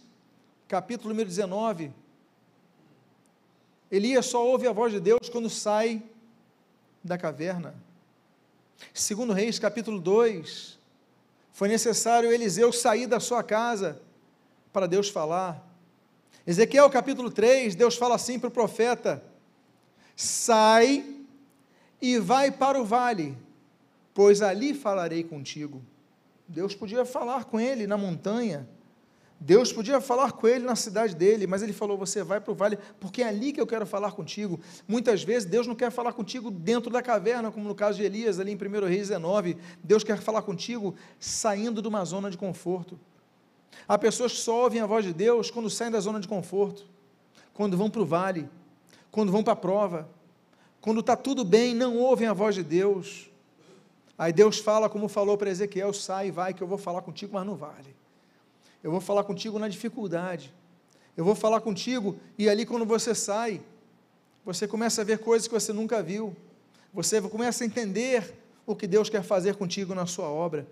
capítulo 0.69 1.09
número 1.09 1.29
19. 1.29 1.91
Elias 3.91 4.27
só 4.27 4.47
ouve 4.47 4.69
a 4.69 4.73
voz 4.73 4.93
de 4.93 5.01
Deus 5.01 5.29
quando 5.29 5.51
sai 5.51 6.01
da 7.03 7.19
caverna. 7.19 7.75
Segundo 8.95 9.33
Reis, 9.33 9.59
capítulo 9.59 10.01
2, 10.01 10.79
foi 11.53 11.67
necessário 11.67 12.31
Eliseu 12.31 12.73
sair 12.73 13.09
da 13.09 13.19
sua 13.19 13.43
casa 13.43 14.01
para 14.73 14.87
Deus 14.87 15.09
falar. 15.09 15.67
Ezequiel 16.47 16.89
capítulo 16.89 17.33
3, 17.33 17.75
Deus 17.75 17.97
fala 17.97 18.15
assim 18.15 18.39
para 18.39 18.47
o 18.47 18.53
profeta: 18.53 19.25
Sai 20.15 21.18
e 22.01 22.19
vai 22.19 22.51
para 22.51 22.81
o 22.81 22.85
vale, 22.85 23.37
pois 24.15 24.43
ali 24.43 24.75
falarei 24.75 25.25
contigo. 25.25 25.83
Deus 26.47 26.75
podia 26.75 27.05
falar 27.05 27.45
com 27.45 27.61
ele 27.61 27.87
na 27.87 27.99
montanha, 27.99 28.69
Deus 29.41 29.73
podia 29.73 30.01
falar 30.01 30.33
com 30.33 30.49
ele 30.49 30.65
na 30.65 30.75
cidade 30.75 31.15
dele, 31.15 31.47
mas 31.47 31.63
ele 31.63 31.73
falou: 31.73 31.97
Você 31.97 32.25
vai 32.25 32.41
para 32.41 32.51
o 32.51 32.55
vale, 32.55 32.77
porque 32.99 33.23
é 33.23 33.29
ali 33.29 33.53
que 33.53 33.61
eu 33.61 33.67
quero 33.67 33.87
falar 33.87 34.11
contigo. 34.11 34.59
Muitas 34.87 35.23
vezes 35.23 35.49
Deus 35.49 35.67
não 35.67 35.77
quer 35.77 35.93
falar 35.93 36.13
contigo 36.13 36.51
dentro 36.51 36.91
da 36.91 37.01
caverna, 37.01 37.53
como 37.53 37.69
no 37.69 37.75
caso 37.75 37.99
de 37.99 38.05
Elias, 38.05 38.41
ali 38.41 38.51
em 38.51 38.57
1 38.57 38.87
Reis 38.87 39.09
19. 39.09 39.57
Deus 39.83 40.03
quer 40.03 40.19
falar 40.19 40.43
contigo 40.43 40.95
saindo 41.21 41.81
de 41.81 41.87
uma 41.87 42.05
zona 42.05 42.31
de 42.31 42.37
conforto. 42.37 42.99
Há 43.87 43.97
pessoas 43.97 44.33
que 44.33 44.39
só 44.39 44.65
ouvem 44.65 44.81
a 44.81 44.87
voz 44.87 45.05
de 45.05 45.13
Deus 45.13 45.53
quando 45.53 45.71
saem 45.71 45.93
da 45.93 46.01
zona 46.01 46.19
de 46.19 46.27
conforto, 46.27 46.85
quando 47.55 47.77
vão 47.77 47.89
para 47.89 48.03
o 48.03 48.05
vale, 48.05 48.49
quando 49.11 49.31
vão 49.31 49.45
para 49.45 49.53
a 49.53 49.57
prova, 49.57 50.09
quando 50.81 51.01
está 51.01 51.17
tudo 51.17 51.45
bem, 51.45 51.75
não 51.75 51.97
ouvem 51.97 52.29
a 52.29 52.33
voz 52.33 52.55
de 52.55 52.63
Deus. 52.63 53.29
Aí 54.17 54.33
Deus 54.33 54.59
fala, 54.59 54.89
como 54.89 55.09
falou 55.09 55.37
para 55.37 55.51
Ezequiel: 55.51 55.93
sai, 55.93 56.31
vai, 56.31 56.55
que 56.55 56.63
eu 56.63 56.67
vou 56.67 56.79
falar 56.79 57.03
contigo, 57.03 57.35
mas 57.35 57.47
não 57.47 57.57
vale. 57.57 57.95
Eu 58.83 58.91
vou 58.91 59.01
falar 59.01 59.25
contigo 59.25 59.59
na 59.59 59.69
dificuldade. 59.69 60.53
Eu 61.17 61.25
vou 61.25 61.35
falar 61.35 61.61
contigo, 61.61 62.17
e 62.39 62.49
ali 62.49 62.65
quando 62.65 62.85
você 62.85 63.13
sai, 63.13 63.61
você 64.45 64.69
começa 64.69 65.01
a 65.01 65.05
ver 65.05 65.19
coisas 65.19 65.49
que 65.49 65.55
você 65.55 65.73
nunca 65.73 66.03
viu. 66.03 66.35
Você 66.95 67.21
começa 67.21 67.65
a 67.65 67.67
entender 67.67 68.35
o 68.65 68.77
que 68.77 68.87
Deus 68.87 69.11
quer 69.11 69.23
fazer 69.23 69.57
contigo 69.57 69.95
na 69.95 70.07
sua 70.07 70.29
obra. 70.29 70.67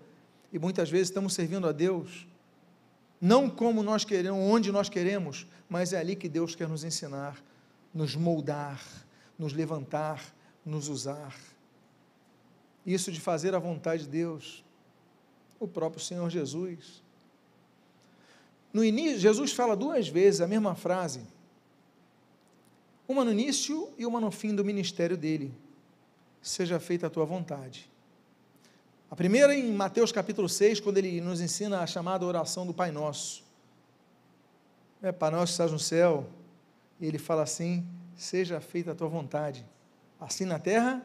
E 0.51 0.57
muitas 0.57 0.89
vezes 0.89 1.09
estamos 1.09 1.33
servindo 1.33 1.67
a 1.67 1.71
Deus, 1.73 2.25
não 3.19 3.49
como 3.49 3.83
nós 3.83 4.05
queremos, 4.05 4.39
onde 4.39 4.71
nós 4.71 4.87
queremos, 4.87 5.45
mas 5.69 5.91
é 5.91 5.99
ali 5.99 6.15
que 6.15 6.29
Deus 6.29 6.55
quer 6.55 6.69
nos 6.69 6.83
ensinar, 6.83 7.37
nos 7.93 8.15
moldar, 8.15 8.81
nos 9.37 9.53
levantar, 9.53 10.33
nos 10.65 10.87
usar. 10.87 11.35
Isso 12.85 13.11
de 13.11 13.19
fazer 13.19 13.53
a 13.53 13.59
vontade 13.59 14.03
de 14.03 14.09
Deus, 14.09 14.63
o 15.59 15.67
próprio 15.67 16.01
Senhor 16.01 16.29
Jesus. 16.29 17.03
No 18.71 18.83
início, 18.83 19.19
Jesus 19.19 19.51
fala 19.51 19.75
duas 19.75 20.07
vezes 20.07 20.41
a 20.41 20.47
mesma 20.47 20.75
frase, 20.75 21.21
uma 23.07 23.23
no 23.23 23.31
início 23.31 23.89
e 23.97 24.05
uma 24.05 24.19
no 24.19 24.31
fim 24.31 24.53
do 24.53 24.65
ministério 24.65 25.17
dele. 25.17 25.53
Seja 26.41 26.79
feita 26.79 27.07
a 27.07 27.09
tua 27.09 27.25
vontade. 27.25 27.89
A 29.09 29.15
primeira 29.15 29.55
em 29.55 29.71
Mateus 29.71 30.11
capítulo 30.11 30.49
6, 30.49 30.81
quando 30.81 30.97
ele 30.97 31.21
nos 31.21 31.39
ensina 31.39 31.79
a 31.79 31.87
chamada 31.87 32.25
oração 32.25 32.65
do 32.67 32.73
Pai 32.73 32.91
Nosso. 32.91 33.43
É, 35.01 35.13
Pai 35.13 35.31
Nosso 35.31 35.45
que 35.45 35.51
estás 35.51 35.71
no 35.71 35.79
céu. 35.79 36.27
E 36.99 37.05
ele 37.05 37.17
fala 37.17 37.43
assim: 37.43 37.87
seja 38.17 38.59
feita 38.59 38.91
a 38.91 38.95
tua 38.95 39.07
vontade, 39.07 39.65
assim 40.19 40.43
na 40.43 40.59
terra 40.59 41.01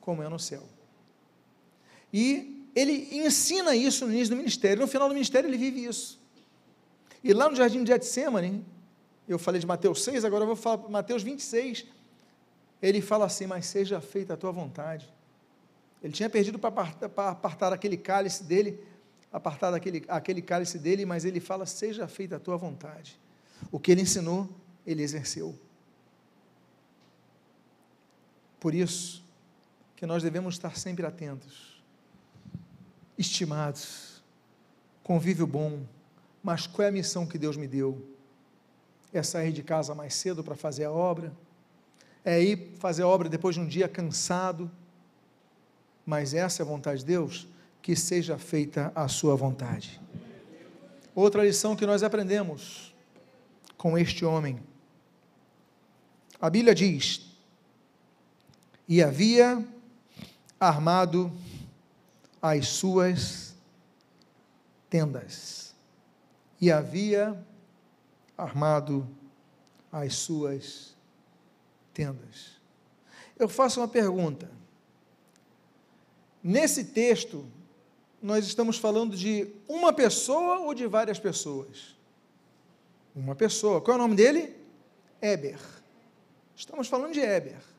como 0.00 0.22
é 0.22 0.28
no 0.28 0.38
céu. 0.38 0.64
E 2.12 2.66
ele 2.74 3.08
ensina 3.12 3.76
isso 3.76 4.06
no 4.06 4.12
início 4.12 4.34
do 4.34 4.38
ministério. 4.38 4.80
No 4.80 4.88
final 4.88 5.08
do 5.08 5.14
ministério 5.14 5.48
ele 5.48 5.58
vive 5.58 5.84
isso. 5.84 6.20
E 7.22 7.32
lá 7.32 7.48
no 7.48 7.54
jardim 7.54 7.84
de 7.84 7.92
Getsemane, 7.92 8.64
eu 9.28 9.38
falei 9.38 9.60
de 9.60 9.66
Mateus 9.66 10.02
6, 10.02 10.24
agora 10.24 10.42
eu 10.42 10.48
vou 10.48 10.56
falar 10.56 10.88
Mateus 10.88 11.22
26. 11.22 11.86
Ele 12.82 13.00
fala 13.00 13.26
assim: 13.26 13.46
Mas 13.46 13.66
seja 13.66 14.00
feita 14.00 14.34
a 14.34 14.36
tua 14.36 14.50
vontade. 14.50 15.12
Ele 16.02 16.12
tinha 16.12 16.28
perdido 16.28 16.58
para 16.58 16.68
apartar 17.28 17.72
aquele 17.72 17.96
cálice 17.96 18.42
dele, 18.42 18.80
apartar 19.32 19.72
aquele 20.08 20.42
cálice 20.42 20.78
dele, 20.78 21.06
mas 21.06 21.24
ele 21.24 21.38
fala: 21.38 21.64
Seja 21.64 22.08
feita 22.08 22.36
a 22.36 22.40
tua 22.40 22.56
vontade. 22.56 23.20
O 23.70 23.78
que 23.78 23.92
ele 23.92 24.00
ensinou, 24.00 24.48
ele 24.84 25.02
exerceu. 25.02 25.56
Por 28.62 28.76
isso 28.76 29.24
que 29.96 30.06
nós 30.06 30.22
devemos 30.22 30.54
estar 30.54 30.78
sempre 30.78 31.04
atentos, 31.04 31.82
estimados, 33.18 34.22
convívio 35.02 35.48
bom, 35.48 35.84
mas 36.40 36.64
qual 36.64 36.86
é 36.86 36.88
a 36.88 36.92
missão 36.92 37.26
que 37.26 37.36
Deus 37.36 37.56
me 37.56 37.66
deu? 37.66 38.00
É 39.12 39.20
sair 39.20 39.52
de 39.52 39.64
casa 39.64 39.96
mais 39.96 40.14
cedo 40.14 40.44
para 40.44 40.54
fazer 40.54 40.84
a 40.84 40.92
obra? 40.92 41.32
É 42.24 42.40
ir 42.40 42.76
fazer 42.78 43.02
a 43.02 43.08
obra 43.08 43.28
depois 43.28 43.56
de 43.56 43.60
um 43.60 43.66
dia 43.66 43.88
cansado? 43.88 44.70
Mas 46.06 46.32
essa 46.32 46.62
é 46.62 46.64
a 46.64 46.66
vontade 46.66 47.00
de 47.00 47.06
Deus? 47.06 47.48
Que 47.82 47.96
seja 47.96 48.38
feita 48.38 48.92
a 48.94 49.08
sua 49.08 49.34
vontade. 49.34 50.00
Outra 51.16 51.44
lição 51.44 51.74
que 51.74 51.84
nós 51.84 52.04
aprendemos 52.04 52.94
com 53.76 53.98
este 53.98 54.24
homem. 54.24 54.62
A 56.40 56.48
Bíblia 56.48 56.76
diz: 56.76 57.31
E 58.92 59.02
havia 59.02 59.66
armado 60.60 61.32
as 62.42 62.68
suas 62.68 63.54
tendas 64.90 65.74
e 66.60 66.70
havia 66.70 67.42
armado 68.36 69.08
as 69.90 70.14
suas 70.16 70.94
tendas. 71.94 72.60
Eu 73.38 73.48
faço 73.48 73.80
uma 73.80 73.88
pergunta. 73.88 74.50
Nesse 76.42 76.84
texto, 76.84 77.46
nós 78.20 78.44
estamos 78.44 78.76
falando 78.76 79.16
de 79.16 79.50
uma 79.66 79.94
pessoa 79.94 80.58
ou 80.58 80.74
de 80.74 80.86
várias 80.86 81.18
pessoas? 81.18 81.96
Uma 83.16 83.34
pessoa. 83.34 83.80
Qual 83.80 83.96
é 83.96 83.98
o 83.98 84.02
nome 84.02 84.16
dele? 84.16 84.54
Éber. 85.18 85.58
Estamos 86.54 86.88
falando 86.88 87.14
de 87.14 87.20
Éber. 87.20 87.71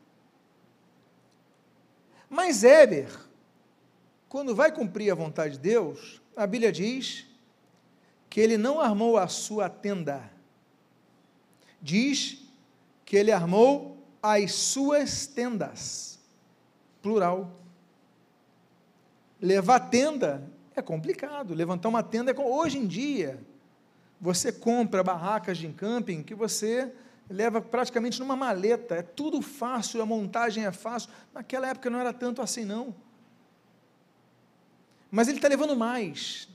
Mas 2.34 2.64
Éber, 2.64 3.08
quando 4.28 4.56
vai 4.56 4.72
cumprir 4.72 5.08
a 5.08 5.14
vontade 5.14 5.52
de 5.52 5.60
Deus, 5.60 6.20
a 6.36 6.44
Bíblia 6.48 6.72
diz 6.72 7.28
que 8.28 8.40
ele 8.40 8.58
não 8.58 8.80
armou 8.80 9.16
a 9.16 9.28
sua 9.28 9.68
tenda. 9.68 10.20
Diz 11.80 12.44
que 13.04 13.16
ele 13.16 13.30
armou 13.30 14.04
as 14.20 14.50
suas 14.50 15.28
tendas. 15.28 16.18
Plural. 17.00 17.52
Levar 19.40 19.78
tenda 19.88 20.42
é 20.74 20.82
complicado. 20.82 21.54
Levantar 21.54 21.88
uma 21.88 22.02
tenda 22.02 22.32
é. 22.32 22.36
Hoje 22.36 22.78
em 22.78 22.86
dia, 22.88 23.38
você 24.20 24.50
compra 24.50 25.04
barracas 25.04 25.56
de 25.56 25.68
camping 25.68 26.20
que 26.20 26.34
você 26.34 26.92
leva 27.28 27.60
praticamente 27.60 28.20
numa 28.20 28.36
maleta. 28.36 28.96
É 28.96 29.02
tudo 29.02 29.40
fácil, 29.42 30.02
a 30.02 30.06
montagem 30.06 30.66
é 30.66 30.72
fácil. 30.72 31.10
Naquela 31.32 31.68
época 31.68 31.90
não 31.90 31.98
era 31.98 32.12
tanto 32.12 32.42
assim, 32.42 32.64
não. 32.64 32.94
Mas 35.10 35.28
ele 35.28 35.38
está 35.38 35.48
levando 35.48 35.76
mais 35.76 36.48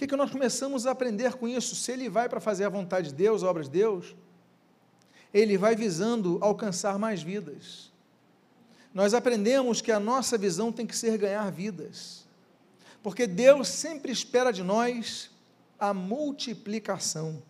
que, 0.00 0.06
que 0.06 0.16
nós 0.16 0.30
começamos 0.30 0.86
a 0.86 0.92
aprender 0.92 1.34
com 1.34 1.46
isso? 1.46 1.76
Se 1.76 1.92
ele 1.92 2.08
vai 2.08 2.26
para 2.26 2.40
fazer 2.40 2.64
a 2.64 2.70
vontade 2.70 3.08
de 3.08 3.14
Deus, 3.14 3.42
a 3.42 3.50
obra 3.50 3.62
de 3.62 3.68
Deus, 3.68 4.16
ele 5.32 5.58
vai 5.58 5.76
visando 5.76 6.38
alcançar 6.40 6.98
mais 6.98 7.22
vidas. 7.22 7.92
Nós 8.94 9.12
aprendemos 9.12 9.82
que 9.82 9.92
a 9.92 10.00
nossa 10.00 10.38
visão 10.38 10.72
tem 10.72 10.86
que 10.86 10.96
ser 10.96 11.18
ganhar 11.18 11.50
vidas, 11.52 12.26
porque 13.02 13.26
Deus 13.26 13.68
sempre 13.68 14.10
espera 14.10 14.50
de 14.50 14.62
nós 14.62 15.30
a 15.78 15.92
multiplicação. 15.92 17.42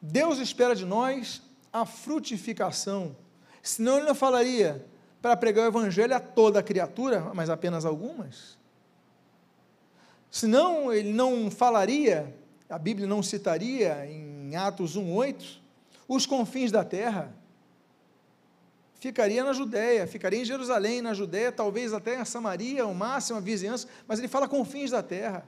Deus 0.00 0.38
espera 0.38 0.74
de 0.74 0.84
nós 0.84 1.42
a 1.72 1.84
frutificação, 1.84 3.16
senão 3.62 3.98
Ele 3.98 4.06
não 4.06 4.14
falaria 4.14 4.86
para 5.20 5.36
pregar 5.36 5.64
o 5.64 5.68
Evangelho 5.68 6.14
a 6.14 6.20
toda 6.20 6.60
a 6.60 6.62
criatura, 6.62 7.32
mas 7.34 7.50
apenas 7.50 7.84
algumas. 7.84 8.56
Senão 10.30 10.92
ele 10.92 11.12
não 11.12 11.50
falaria, 11.50 12.34
a 12.68 12.78
Bíblia 12.78 13.06
não 13.06 13.22
citaria 13.22 14.06
em 14.06 14.54
Atos 14.56 14.96
1:8 14.96 15.60
os 16.06 16.26
confins 16.26 16.70
da 16.70 16.84
terra. 16.84 17.34
Ficaria 19.00 19.44
na 19.44 19.52
Judéia, 19.52 20.06
ficaria 20.06 20.40
em 20.40 20.44
Jerusalém, 20.44 21.00
na 21.00 21.14
Judéia, 21.14 21.52
talvez 21.52 21.92
até 21.92 22.20
em 22.20 22.24
Samaria, 22.24 22.86
o 22.86 22.94
máximo, 22.94 23.38
a 23.38 23.40
vizinhança, 23.40 23.86
mas 24.06 24.18
ele 24.18 24.28
fala 24.28 24.48
confins 24.48 24.90
da 24.90 25.02
terra. 25.02 25.46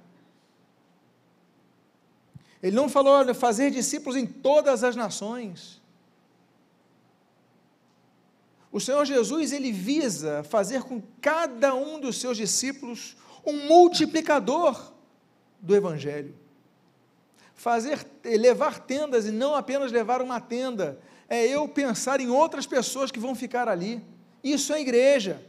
Ele 2.63 2.77
não 2.77 2.89
falou 2.89 3.35
fazer 3.35 3.71
discípulos 3.71 4.17
em 4.17 4.27
todas 4.27 4.85
as 4.85 4.95
nações. 4.95 5.81
O 8.73 8.79
Senhor 8.79 9.05
Jesus, 9.05 9.53
ele 9.53 9.73
visa 9.73 10.45
fazer 10.45 10.83
com 10.83 11.03
cada 11.21 11.75
um 11.75 11.99
dos 11.99 12.21
seus 12.21 12.37
discípulos 12.37 13.17
um 13.45 13.67
multiplicador 13.67 14.93
do 15.61 15.75
Evangelho. 15.75 16.35
Fazer, 17.55 18.07
levar 18.25 18.79
tendas 18.81 19.27
e 19.27 19.31
não 19.31 19.55
apenas 19.55 19.91
levar 19.91 20.23
uma 20.23 20.41
tenda, 20.41 21.01
é 21.29 21.47
eu 21.47 21.67
pensar 21.69 22.21
em 22.21 22.29
outras 22.29 22.67
pessoas 22.67 23.11
que 23.11 23.19
vão 23.19 23.35
ficar 23.35 23.69
ali. 23.69 24.03
Isso 24.43 24.73
é 24.73 24.81
igreja. 24.81 25.45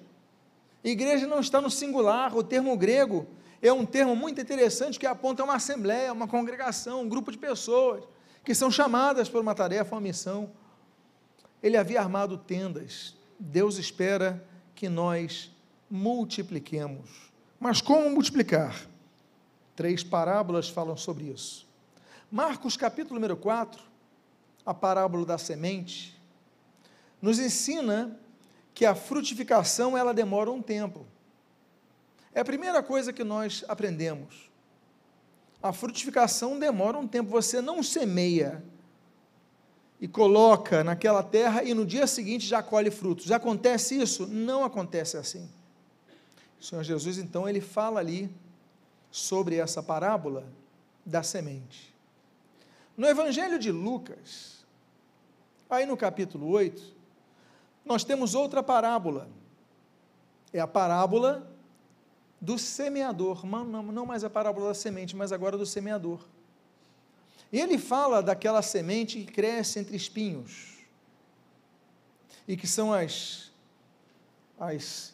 Igreja 0.84 1.28
não 1.28 1.40
está 1.40 1.62
no 1.62 1.70
singular, 1.70 2.36
o 2.36 2.44
termo 2.44 2.76
grego 2.76 3.28
é 3.62 3.72
um 3.72 3.86
termo 3.86 4.16
muito 4.16 4.42
interessante 4.42 5.00
que 5.00 5.06
aponta 5.06 5.44
uma 5.44 5.56
assembleia, 5.56 6.14
uma 6.14 6.28
congregação, 6.28 7.02
um 7.02 7.10
grupo 7.10 7.32
de 7.32 7.38
pessoas 7.38 8.04
que 8.44 8.56
são 8.56 8.72
chamadas 8.72 9.30
por 9.30 9.42
uma 9.42 9.54
tarefa, 9.54 9.96
uma 9.96 10.02
missão. 10.02 10.52
Ele 11.62 11.78
havia 11.78 12.00
armado 12.00 12.38
tendas. 12.38 13.16
Deus 13.40 13.78
espera 13.78 14.44
que 14.74 14.90
nós 14.90 15.52
multipliquemos 15.90 17.32
mas 17.62 17.80
como 17.80 18.10
multiplicar? 18.10 18.76
Três 19.76 20.04
parábolas 20.04 20.68
falam 20.68 20.98
sobre 20.98 21.26
isso. 21.26 21.68
Marcos 22.32 22.76
capítulo 22.76 23.20
número 23.20 23.38
4, 23.38 23.80
a 24.66 24.74
parábola 24.74 25.28
da 25.28 25.38
semente, 25.38 26.20
nos 27.22 27.38
ensina 27.38 28.20
que 28.74 28.84
a 28.84 28.96
frutificação 28.96 29.96
ela 29.96 30.12
demora 30.12 30.50
um 30.50 30.60
tempo. 30.60 31.06
É 32.34 32.40
a 32.40 32.46
primeira 32.46 32.82
coisa 32.82 33.12
que 33.12 33.24
nós 33.24 33.64
aprendemos. 33.68 34.50
A 35.62 35.74
frutificação 35.74 36.58
demora 36.58 36.98
um 36.98 37.08
tempo, 37.08 37.30
você 37.30 37.62
não 37.62 37.84
semeia 37.84 38.64
e 40.00 40.08
coloca 40.08 40.84
naquela 40.84 41.22
terra 41.22 41.64
e 41.64 41.74
no 41.74 41.86
dia 41.86 42.08
seguinte 42.08 42.48
já 42.48 42.64
colhe 42.64 42.90
frutos. 42.90 43.26
Já 43.26 43.36
acontece 43.36 44.02
isso? 44.02 44.26
Não 44.26 44.64
acontece 44.64 45.18
assim. 45.18 45.48
O 46.60 46.64
Senhor 46.64 46.84
Jesus, 46.84 47.18
então, 47.18 47.48
ele 47.48 47.62
fala 47.62 48.00
ali 48.00 48.30
sobre 49.12 49.58
essa 49.58 49.84
parábola 49.84 50.48
da 51.06 51.22
semente. 51.22 51.94
No 52.98 53.08
Evangelho 53.08 53.60
de 53.60 53.72
Lucas, 53.72 54.66
aí 55.70 55.86
no 55.86 55.98
capítulo 55.98 56.48
8, 56.50 56.82
nós 57.86 58.04
temos 58.04 58.34
outra 58.34 58.64
parábola. 58.64 59.28
É 60.54 60.60
a 60.60 60.68
parábola 60.68 61.51
do 62.42 62.58
semeador. 62.58 63.46
Não, 63.46 64.06
mais 64.06 64.24
a 64.24 64.30
parábola 64.30 64.70
da 64.70 64.74
semente, 64.74 65.16
mas 65.16 65.32
agora 65.32 65.58
do 65.58 65.66
semeador. 65.66 66.20
Ele 67.54 67.78
fala 67.78 68.22
daquela 68.24 68.62
semente 68.64 69.20
que 69.20 69.32
cresce 69.32 69.80
entre 69.80 69.96
espinhos. 69.96 70.80
E 72.48 72.58
que 72.58 72.66
são 72.66 72.92
as, 72.92 73.52
as 74.60 75.14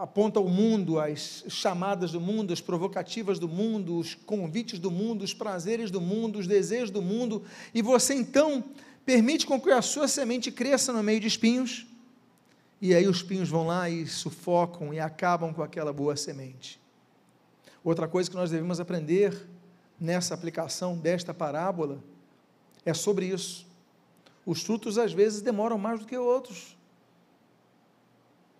aponta 0.00 0.40
o 0.40 0.48
mundo, 0.48 0.98
as 0.98 1.44
chamadas 1.48 2.10
do 2.10 2.20
mundo, 2.20 2.52
as 2.52 2.60
provocativas 2.60 3.38
do 3.38 3.48
mundo, 3.48 3.98
os 3.98 4.14
convites 4.14 4.78
do 4.78 4.90
mundo, 4.90 5.22
os 5.22 5.34
prazeres 5.34 5.90
do 5.90 6.00
mundo, 6.00 6.38
os 6.38 6.46
desejos 6.46 6.90
do 6.90 7.02
mundo, 7.02 7.44
e 7.72 7.82
você 7.82 8.14
então 8.14 8.64
permite 9.04 9.46
com 9.46 9.60
que 9.60 9.70
a 9.70 9.82
sua 9.82 10.08
semente 10.08 10.50
cresça 10.50 10.92
no 10.92 11.02
meio 11.02 11.20
de 11.20 11.28
espinhos, 11.28 11.86
e 12.80 12.94
aí 12.94 13.06
os 13.06 13.18
espinhos 13.18 13.48
vão 13.48 13.66
lá 13.66 13.90
e 13.90 14.06
sufocam 14.06 14.94
e 14.94 14.98
acabam 14.98 15.52
com 15.52 15.62
aquela 15.62 15.92
boa 15.92 16.16
semente. 16.16 16.80
Outra 17.84 18.08
coisa 18.08 18.30
que 18.30 18.36
nós 18.36 18.50
devemos 18.50 18.80
aprender 18.80 19.46
nessa 19.98 20.32
aplicação 20.34 20.96
desta 20.96 21.34
parábola 21.34 22.02
é 22.84 22.94
sobre 22.94 23.26
isso. 23.26 23.66
Os 24.46 24.62
frutos 24.62 24.96
às 24.96 25.12
vezes 25.12 25.42
demoram 25.42 25.76
mais 25.76 26.00
do 26.00 26.06
que 26.06 26.16
outros. 26.16 26.76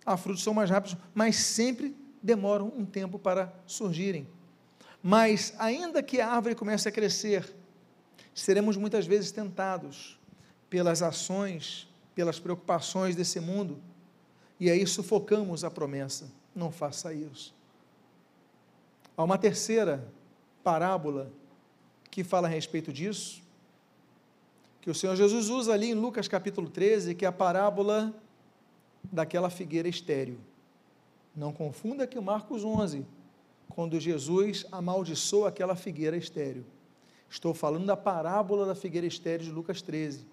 Há 0.05 0.15
frutos 0.17 0.43
são 0.43 0.53
mais 0.53 0.69
rápidos, 0.69 0.97
mas 1.13 1.35
sempre 1.35 1.95
demoram 2.21 2.71
um 2.75 2.85
tempo 2.85 3.17
para 3.17 3.53
surgirem. 3.65 4.27
Mas 5.01 5.53
ainda 5.57 6.03
que 6.03 6.21
a 6.21 6.29
árvore 6.29 6.53
comece 6.53 6.87
a 6.87 6.91
crescer, 6.91 7.51
seremos 8.33 8.77
muitas 8.77 9.07
vezes 9.07 9.31
tentados 9.31 10.19
pelas 10.69 11.01
ações, 11.01 11.87
pelas 12.13 12.39
preocupações 12.39 13.15
desse 13.15 13.39
mundo, 13.39 13.81
e 14.61 14.69
aí 14.69 14.85
sufocamos 14.85 15.63
a 15.63 15.71
promessa. 15.71 16.31
Não 16.55 16.71
faça 16.71 17.11
isso. 17.11 17.51
Há 19.17 19.23
uma 19.23 19.35
terceira 19.35 20.07
parábola 20.63 21.31
que 22.11 22.23
fala 22.23 22.47
a 22.47 22.51
respeito 22.51 22.93
disso, 22.93 23.41
que 24.79 24.91
o 24.91 24.93
Senhor 24.93 25.15
Jesus 25.15 25.49
usa 25.49 25.73
ali 25.73 25.89
em 25.89 25.95
Lucas 25.95 26.27
capítulo 26.27 26.69
13, 26.69 27.15
que 27.15 27.25
é 27.25 27.27
a 27.27 27.31
parábola 27.31 28.13
daquela 29.11 29.49
figueira 29.49 29.87
estéril. 29.87 30.37
Não 31.35 31.51
confunda 31.51 32.05
que 32.05 32.19
Marcos 32.19 32.63
11, 32.63 33.03
quando 33.67 33.99
Jesus 33.99 34.67
amaldiçoou 34.71 35.47
aquela 35.47 35.75
figueira 35.75 36.15
estéril. 36.15 36.65
Estou 37.27 37.55
falando 37.55 37.87
da 37.87 37.97
parábola 37.97 38.67
da 38.67 38.75
figueira 38.75 39.07
estéril 39.07 39.43
de 39.43 39.51
Lucas 39.51 39.81
13. 39.81 40.23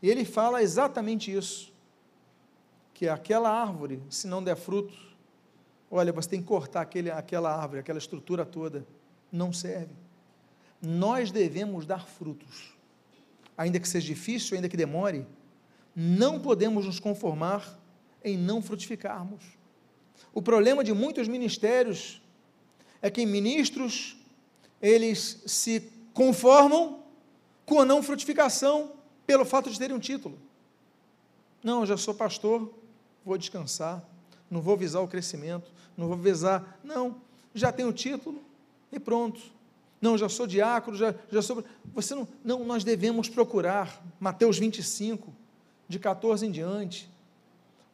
E 0.00 0.08
ele 0.08 0.24
fala 0.24 0.62
exatamente 0.62 1.34
isso: 1.34 1.71
que 3.02 3.08
aquela 3.08 3.50
árvore, 3.50 4.00
se 4.08 4.28
não 4.28 4.40
der 4.40 4.54
fruto, 4.54 4.94
olha, 5.90 6.12
você 6.12 6.28
tem 6.28 6.40
que 6.40 6.46
cortar 6.46 6.82
aquele, 6.82 7.10
aquela 7.10 7.52
árvore, 7.52 7.80
aquela 7.80 7.98
estrutura 7.98 8.46
toda. 8.46 8.86
Não 9.32 9.52
serve. 9.52 9.92
Nós 10.80 11.32
devemos 11.32 11.84
dar 11.84 12.06
frutos. 12.06 12.76
Ainda 13.58 13.80
que 13.80 13.88
seja 13.88 14.06
difícil, 14.06 14.54
ainda 14.54 14.68
que 14.68 14.76
demore, 14.76 15.26
não 15.96 16.38
podemos 16.38 16.86
nos 16.86 17.00
conformar 17.00 17.76
em 18.22 18.38
não 18.38 18.62
frutificarmos. 18.62 19.42
O 20.32 20.40
problema 20.40 20.84
de 20.84 20.92
muitos 20.92 21.26
ministérios 21.26 22.22
é 23.02 23.10
que 23.10 23.26
ministros 23.26 24.16
eles 24.80 25.42
se 25.44 25.90
conformam 26.14 27.02
com 27.66 27.80
a 27.80 27.84
não 27.84 28.00
frutificação 28.00 28.92
pelo 29.26 29.44
fato 29.44 29.68
de 29.68 29.76
terem 29.76 29.96
um 29.96 29.98
título. 29.98 30.38
Não, 31.64 31.80
eu 31.80 31.86
já 31.86 31.96
sou 31.96 32.14
pastor, 32.14 32.72
vou 33.24 33.38
descansar, 33.38 34.02
não 34.50 34.60
vou 34.60 34.76
visar 34.76 35.00
o 35.00 35.08
crescimento, 35.08 35.70
não 35.96 36.08
vou 36.08 36.16
visar, 36.16 36.78
não, 36.82 37.16
já 37.54 37.72
tenho 37.72 37.88
o 37.88 37.92
título 37.92 38.42
e 38.90 38.98
pronto. 38.98 39.40
Não, 40.00 40.18
já 40.18 40.28
sou 40.28 40.48
diácono, 40.48 40.96
já, 40.96 41.14
já 41.30 41.40
sou. 41.40 41.64
Você 41.94 42.12
não, 42.14 42.26
não, 42.44 42.64
nós 42.64 42.82
devemos 42.82 43.28
procurar, 43.28 44.02
Mateus 44.18 44.58
25, 44.58 45.32
de 45.88 45.98
14 45.98 46.44
em 46.44 46.50
diante. 46.50 47.08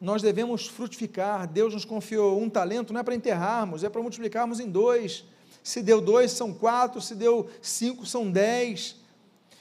Nós 0.01 0.23
devemos 0.23 0.67
frutificar. 0.67 1.47
Deus 1.47 1.75
nos 1.75 1.85
confiou 1.85 2.41
um 2.41 2.49
talento, 2.49 2.95
não 2.95 3.01
é 3.01 3.03
para 3.03 3.15
enterrarmos, 3.15 3.85
é 3.85 3.91
para 3.91 4.01
multiplicarmos 4.01 4.59
em 4.59 4.71
dois. 4.71 5.25
Se 5.63 5.83
deu 5.83 6.01
dois, 6.01 6.31
são 6.33 6.55
quatro, 6.55 6.99
se 7.01 7.15
deu 7.15 7.51
cinco, 7.61 8.07
são 8.07 8.31
dez. 8.31 8.97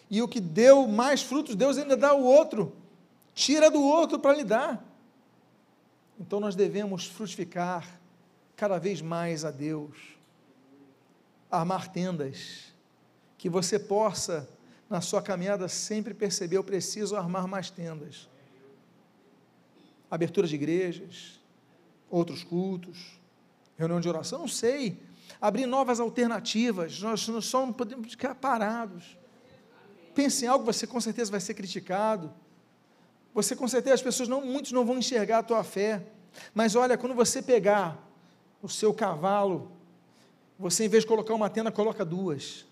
E 0.09 0.21
o 0.21 0.27
que 0.27 0.39
deu 0.39 0.87
mais 0.87 1.21
frutos, 1.21 1.53
Deus 1.53 1.77
ainda 1.77 1.97
dá 1.97 2.13
o 2.13 2.23
outro, 2.23 2.71
tira 3.35 3.69
do 3.69 3.81
outro 3.81 4.19
para 4.19 4.37
lhe 4.37 4.45
dar. 4.45 4.85
Então 6.19 6.39
nós 6.39 6.55
devemos 6.55 7.05
frutificar 7.05 7.99
cada 8.55 8.79
vez 8.79 9.01
mais 9.01 9.45
a 9.45 9.51
Deus, 9.51 9.95
armar 11.49 11.91
tendas, 11.91 12.73
que 13.37 13.49
você 13.49 13.77
possa 13.77 14.49
na 14.89 15.01
sua 15.01 15.21
caminhada 15.21 15.67
sempre 15.67 16.13
perceber, 16.13 16.57
eu 16.57 16.63
preciso 16.63 17.15
armar 17.15 17.47
mais 17.47 17.69
tendas. 17.69 18.27
Abertura 20.09 20.47
de 20.47 20.55
igrejas, 20.55 21.39
outros 22.09 22.43
cultos, 22.43 23.19
reunião 23.77 23.99
de 23.99 24.09
oração, 24.09 24.39
não 24.39 24.47
sei. 24.47 24.97
Abrir 25.39 25.65
novas 25.65 25.99
alternativas, 25.99 26.99
nós, 27.01 27.27
nós 27.27 27.45
só 27.45 27.65
não 27.65 27.73
podemos 27.73 28.11
ficar 28.11 28.33
parados. 28.33 29.17
Pense 30.15 30.45
em 30.45 30.47
algo, 30.47 30.65
você 30.65 30.87
com 30.87 30.99
certeza 30.99 31.29
vai 31.29 31.39
ser 31.39 31.53
criticado. 31.53 32.33
Você 33.37 33.55
com 33.55 33.67
certeza, 33.67 33.93
as 33.93 34.01
pessoas 34.01 34.27
não, 34.27 34.43
muitos 34.43 34.71
não 34.71 34.83
vão 34.83 34.97
enxergar 34.97 35.37
a 35.37 35.43
tua 35.43 35.63
fé. 35.63 36.01
Mas 36.55 36.75
olha, 36.75 36.97
quando 36.97 37.13
você 37.13 37.39
pegar 37.39 38.03
o 38.63 38.67
seu 38.67 38.91
cavalo, 38.91 39.71
você 40.57 40.85
em 40.85 40.89
vez 40.89 41.03
de 41.03 41.07
colocar 41.07 41.35
uma 41.35 41.47
tenda, 41.47 41.71
coloca 41.71 42.03
duas. 42.03 42.65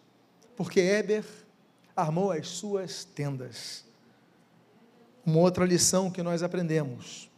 Porque 0.56 0.80
Éber 0.80 1.23
armou 1.95 2.32
as 2.32 2.47
suas 2.47 3.04
tendas. 3.04 3.86
Uma 5.23 5.38
outra 5.38 5.65
lição 5.65 6.10
que 6.10 6.23
nós 6.23 6.41
aprendemos, 6.41 7.30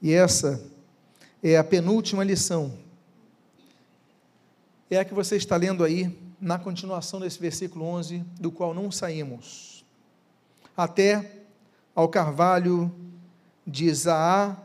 e 0.00 0.14
essa 0.14 0.66
é 1.42 1.58
a 1.58 1.64
penúltima 1.64 2.24
lição, 2.24 2.78
é 4.88 4.98
a 4.98 5.04
que 5.04 5.12
você 5.12 5.36
está 5.36 5.56
lendo 5.56 5.84
aí, 5.84 6.18
na 6.40 6.58
continuação 6.58 7.20
desse 7.20 7.38
versículo 7.38 7.84
11, 7.84 8.20
do 8.40 8.50
qual 8.50 8.72
não 8.72 8.90
saímos. 8.90 9.84
Até 10.74 11.41
ao 11.94 12.08
carvalho 12.08 12.94
de 13.66 13.92
Zaananim. 13.94 14.58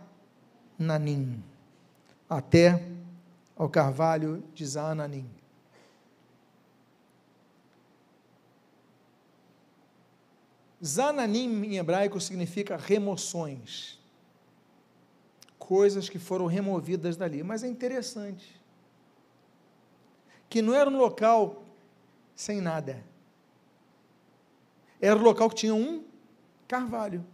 Até 2.30 2.86
ao 3.56 3.70
carvalho 3.70 4.44
de 4.54 4.66
Zaananim. 4.66 5.30
Zananim 10.84 11.64
em 11.64 11.78
hebraico 11.78 12.20
significa 12.20 12.78
remoções. 12.78 14.00
Coisas 15.58 16.08
que 16.08 16.20
foram 16.20 16.46
removidas 16.46 17.18
dali. 17.18 17.44
Mas 17.44 17.64
é 17.64 17.68
interessante 17.68 18.58
que 20.50 20.62
não 20.62 20.74
era 20.74 20.90
um 20.90 20.98
local 20.98 21.64
sem 22.36 22.62
nada. 22.62 23.04
Era 25.02 25.18
um 25.20 25.24
local 25.24 25.50
que 25.50 25.56
tinha 25.56 25.76
um 25.76 26.04
carvalho. 26.68 27.26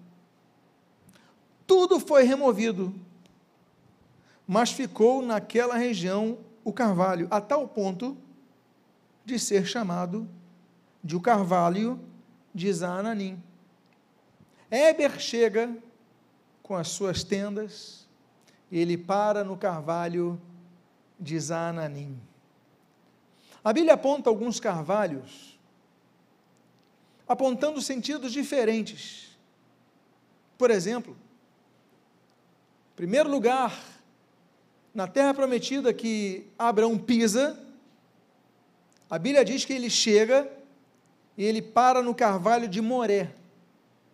Tudo 1.65 1.99
foi 1.99 2.23
removido, 2.23 2.93
mas 4.47 4.71
ficou 4.71 5.21
naquela 5.21 5.75
região 5.75 6.37
o 6.63 6.71
carvalho, 6.71 7.27
a 7.31 7.41
tal 7.41 7.67
ponto 7.67 8.17
de 9.25 9.39
ser 9.39 9.65
chamado 9.65 10.27
de 11.03 11.15
o 11.15 11.21
carvalho 11.21 11.99
de 12.53 12.71
Zananim. 12.71 13.41
Éber 14.69 15.19
chega 15.19 15.75
com 16.61 16.75
as 16.75 16.89
suas 16.89 17.23
tendas, 17.23 18.07
ele 18.71 18.97
para 18.97 19.43
no 19.43 19.57
carvalho 19.57 20.39
de 21.19 21.39
Zananim. 21.39 22.19
A 23.63 23.71
Bíblia 23.71 23.93
aponta 23.93 24.29
alguns 24.29 24.59
carvalhos, 24.59 25.52
apontando 27.33 27.81
sentidos 27.81 28.31
diferentes. 28.31 29.37
Por 30.57 30.71
exemplo, 30.71 31.17
primeiro 32.95 33.29
lugar, 33.29 33.83
na 34.93 35.07
terra 35.07 35.33
prometida 35.33 35.93
que 35.93 36.45
Abraão 36.57 36.97
pisa, 36.97 37.59
A 39.09 39.19
Bíblia 39.19 39.45
diz 39.45 39.63
que 39.63 39.73
ele 39.73 39.91
chega 39.91 40.49
e 41.37 41.43
ele 41.43 41.61
para 41.61 42.01
no 42.01 42.15
carvalho 42.15 42.67
de 42.67 42.81
Moré. 42.81 43.31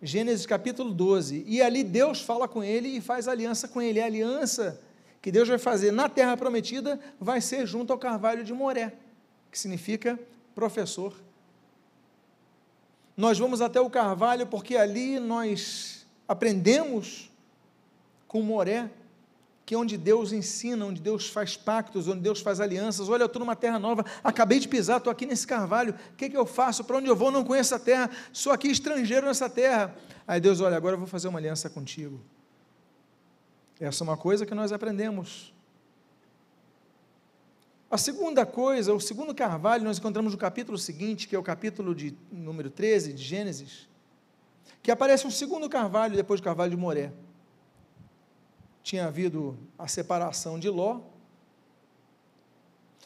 Gênesis 0.02 0.44
capítulo 0.44 0.92
12. 0.92 1.44
E 1.46 1.62
ali 1.62 1.82
Deus 1.82 2.20
fala 2.20 2.46
com 2.46 2.62
ele 2.62 2.88
e 2.88 3.00
faz 3.00 3.28
aliança 3.28 3.68
com 3.68 3.80
ele. 3.80 4.00
A 4.00 4.04
aliança 4.04 4.78
que 5.22 5.30
Deus 5.30 5.48
vai 5.48 5.58
fazer 5.58 5.90
na 5.90 6.08
terra 6.08 6.36
prometida 6.36 7.00
vai 7.18 7.40
ser 7.40 7.66
junto 7.66 7.92
ao 7.92 7.98
carvalho 7.98 8.44
de 8.44 8.52
Moré, 8.52 8.92
que 9.50 9.58
significa 9.58 10.18
professor. 10.54 11.14
Nós 13.16 13.38
vamos 13.38 13.60
até 13.60 13.80
o 13.80 13.90
carvalho 13.90 14.46
porque 14.46 14.76
ali 14.76 15.18
nós 15.18 16.06
aprendemos 16.26 17.30
com 18.26 18.42
Moré, 18.42 18.88
que 19.66 19.74
é 19.74 19.78
onde 19.78 19.96
Deus 19.96 20.32
ensina, 20.32 20.84
onde 20.84 21.00
Deus 21.00 21.28
faz 21.28 21.56
pactos, 21.56 22.08
onde 22.08 22.20
Deus 22.20 22.40
faz 22.40 22.60
alianças. 22.60 23.08
Olha, 23.08 23.22
eu 23.22 23.26
estou 23.26 23.40
numa 23.40 23.54
terra 23.54 23.78
nova, 23.78 24.04
acabei 24.22 24.58
de 24.58 24.66
pisar, 24.66 24.98
estou 24.98 25.10
aqui 25.10 25.26
nesse 25.26 25.46
carvalho, 25.46 25.94
o 26.12 26.16
que, 26.16 26.28
que 26.28 26.36
eu 26.36 26.46
faço? 26.46 26.82
Para 26.84 26.96
onde 26.96 27.08
eu 27.08 27.14
vou? 27.14 27.30
Não 27.30 27.44
conheço 27.44 27.74
a 27.74 27.78
terra, 27.78 28.10
sou 28.32 28.52
aqui 28.52 28.68
estrangeiro 28.68 29.26
nessa 29.26 29.48
terra. 29.48 29.94
Aí 30.26 30.40
Deus, 30.40 30.60
olha, 30.60 30.76
agora 30.76 30.94
eu 30.94 30.98
vou 30.98 31.06
fazer 31.06 31.28
uma 31.28 31.38
aliança 31.38 31.68
contigo. 31.70 32.20
Essa 33.80 34.02
é 34.02 34.04
uma 34.04 34.16
coisa 34.16 34.44
que 34.44 34.54
nós 34.54 34.72
aprendemos. 34.72 35.52
A 37.90 37.98
segunda 37.98 38.46
coisa, 38.46 38.94
o 38.94 39.00
segundo 39.00 39.34
carvalho, 39.34 39.82
nós 39.84 39.98
encontramos 39.98 40.32
no 40.32 40.38
capítulo 40.38 40.78
seguinte, 40.78 41.26
que 41.26 41.34
é 41.34 41.38
o 41.38 41.42
capítulo 41.42 41.94
de 41.94 42.16
número 42.30 42.70
13 42.70 43.12
de 43.12 43.22
Gênesis, 43.22 43.88
que 44.82 44.90
aparece 44.90 45.26
um 45.26 45.30
segundo 45.30 45.68
carvalho 45.68 46.14
depois 46.14 46.40
do 46.40 46.44
carvalho 46.44 46.70
de 46.70 46.76
Moré 46.76 47.12
tinha 48.82 49.06
havido 49.06 49.58
a 49.78 49.86
separação 49.86 50.58
de 50.58 50.68
Ló. 50.68 51.00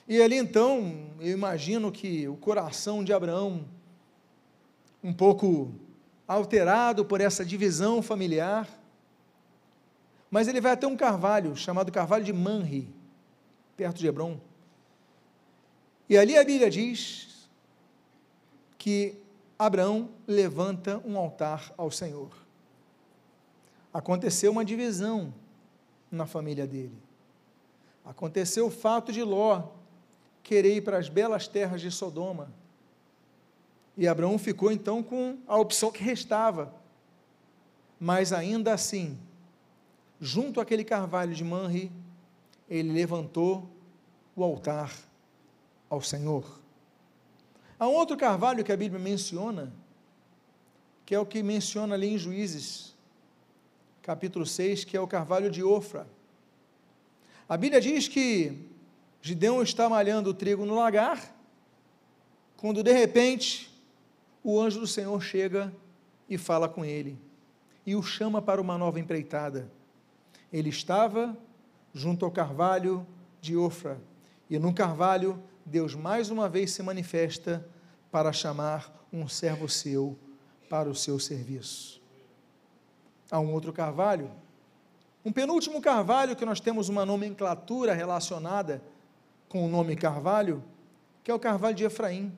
E 0.07 0.20
ali 0.20 0.37
então, 0.37 1.11
eu 1.20 1.32
imagino 1.32 1.91
que 1.91 2.28
o 2.28 2.37
coração 2.37 3.03
de 3.03 3.12
Abraão, 3.12 3.66
um 5.03 5.12
pouco 5.12 5.72
alterado 6.26 7.05
por 7.05 7.20
essa 7.20 7.45
divisão 7.45 8.03
familiar, 8.03 8.68
mas 10.30 10.49
ele 10.49 10.61
vai 10.61 10.72
até 10.72 10.87
um 10.87 10.97
carvalho, 10.97 11.57
chamado 11.57 11.93
Carvalho 11.93 12.24
de 12.24 12.32
Manri, 12.32 12.93
perto 13.76 13.99
de 13.99 14.07
Hebron. 14.07 14.41
E 16.09 16.18
ali 16.18 16.36
a 16.36 16.44
Bíblia 16.44 16.70
diz 16.70 17.48
que 18.76 19.16
Abraão 19.59 20.11
levanta 20.26 21.00
um 21.05 21.16
altar 21.16 21.72
ao 21.76 21.90
Senhor. 21.90 22.30
Aconteceu 23.92 24.52
uma 24.52 24.64
divisão 24.64 25.32
na 26.11 26.26
família 26.26 26.66
dele. 26.66 26.98
Aconteceu 28.05 28.66
o 28.66 28.70
fato 28.70 29.12
de 29.12 29.22
Ló 29.22 29.68
querer 30.42 30.76
ir 30.76 30.80
para 30.82 30.98
as 30.98 31.09
belas 31.09 31.48
terras 31.48 31.80
de 31.80 31.90
Sodoma. 31.90 32.52
E 33.96 34.07
Abraão 34.07 34.38
ficou 34.38 34.70
então 34.70 35.02
com 35.02 35.38
a 35.46 35.57
opção 35.57 35.90
que 35.90 36.02
restava. 36.02 36.74
Mas 37.98 38.32
ainda 38.32 38.74
assim, 38.74 39.18
junto 40.20 40.61
àquele 40.61 40.84
carvalho 40.84 41.34
de 41.34 41.44
Manri, 41.44 41.90
ele 42.68 42.92
levantou 42.92 43.70
o 44.36 44.44
altar 44.44 44.92
ao 45.95 46.03
Senhor. 46.03 46.45
Há 47.78 47.88
um 47.88 47.95
outro 47.95 48.16
carvalho 48.16 48.62
que 48.64 48.72
a 48.72 48.76
Bíblia 48.76 49.01
menciona, 49.01 49.72
que 51.07 51.14
é 51.14 51.18
o 51.18 51.26
que 51.26 51.42
menciona 51.42 51.95
ali 51.95 52.09
em 52.09 52.18
Juízes, 52.18 52.95
capítulo 54.03 54.45
6, 54.45 54.84
que 54.84 54.97
é 54.97 55.01
o 55.01 55.07
carvalho 55.07 55.51
de 55.51 55.62
Ofra. 55.62 56.07
A 57.49 57.57
Bíblia 57.57 57.80
diz 57.80 58.09
que 58.09 58.68
Gideão 59.22 59.62
está 59.62 59.88
malhando 59.88 60.30
o 60.30 60.34
trigo 60.34 60.66
no 60.66 60.74
lagar, 60.74 61.34
quando 62.57 62.82
de 62.82 62.92
repente 62.92 63.70
o 64.42 64.61
anjo 64.61 64.80
do 64.80 64.86
Senhor 64.86 65.20
chega 65.22 65.72
e 66.28 66.36
fala 66.36 66.68
com 66.68 66.84
ele 66.84 67.18
e 67.86 67.95
o 67.95 68.03
chama 68.03 68.40
para 68.40 68.61
uma 68.61 68.78
nova 68.78 68.99
empreitada. 68.99 69.70
Ele 70.53 70.70
estava 70.70 71.36
junto 71.92 72.24
ao 72.24 72.30
carvalho 72.30 73.07
de 73.40 73.57
Ofra, 73.57 74.01
e 74.49 74.59
no 74.59 74.72
carvalho 74.72 75.42
Deus 75.65 75.95
mais 75.95 76.31
uma 76.31 76.49
vez 76.49 76.73
se 76.73 76.83
manifesta 76.83 77.67
para 78.11 78.33
chamar 78.33 79.07
um 79.12 79.29
servo 79.29 79.69
seu 79.69 80.19
para 80.69 80.89
o 80.89 80.95
seu 80.95 81.19
serviço 81.19 82.03
a 83.31 83.41
um 83.41 83.53
outro 83.53 83.73
carvalho. 83.73 84.31
Um 85.25 85.33
penúltimo 85.33 85.81
carvalho 85.81 86.37
que 86.37 86.45
nós 86.45 86.61
temos 86.61 86.89
uma 86.89 87.05
nomenclatura 87.05 87.95
relacionada 87.95 88.83
com 89.49 89.65
o 89.65 89.69
nome 89.69 89.97
carvalho, 89.97 90.62
que 91.23 91.31
é 91.31 91.35
o 91.35 91.39
carvalho 91.39 91.75
de 91.75 91.85
Efraim. 91.85 92.33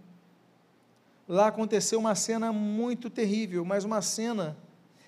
Lá 1.29 1.49
aconteceu 1.49 1.99
uma 1.99 2.15
cena 2.15 2.53
muito 2.53 3.11
terrível, 3.11 3.65
mas 3.65 3.85
uma 3.85 4.01
cena 4.01 4.57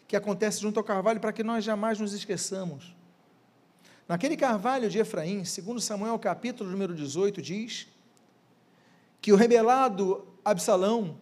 que 0.06 0.16
acontece 0.16 0.60
junto 0.60 0.78
ao 0.78 0.84
carvalho 0.84 1.20
para 1.20 1.32
que 1.32 1.44
nós 1.44 1.64
jamais 1.64 2.00
nos 2.00 2.12
esqueçamos. 2.12 2.94
Naquele 4.08 4.36
carvalho 4.36 4.90
de 4.90 4.98
Efraim, 4.98 5.44
segundo 5.44 5.80
Samuel 5.80 6.18
capítulo 6.18 6.70
número 6.70 6.94
18, 6.94 7.40
diz 7.40 7.86
que 9.20 9.32
o 9.32 9.36
rebelado 9.36 10.26
Absalão 10.44 11.18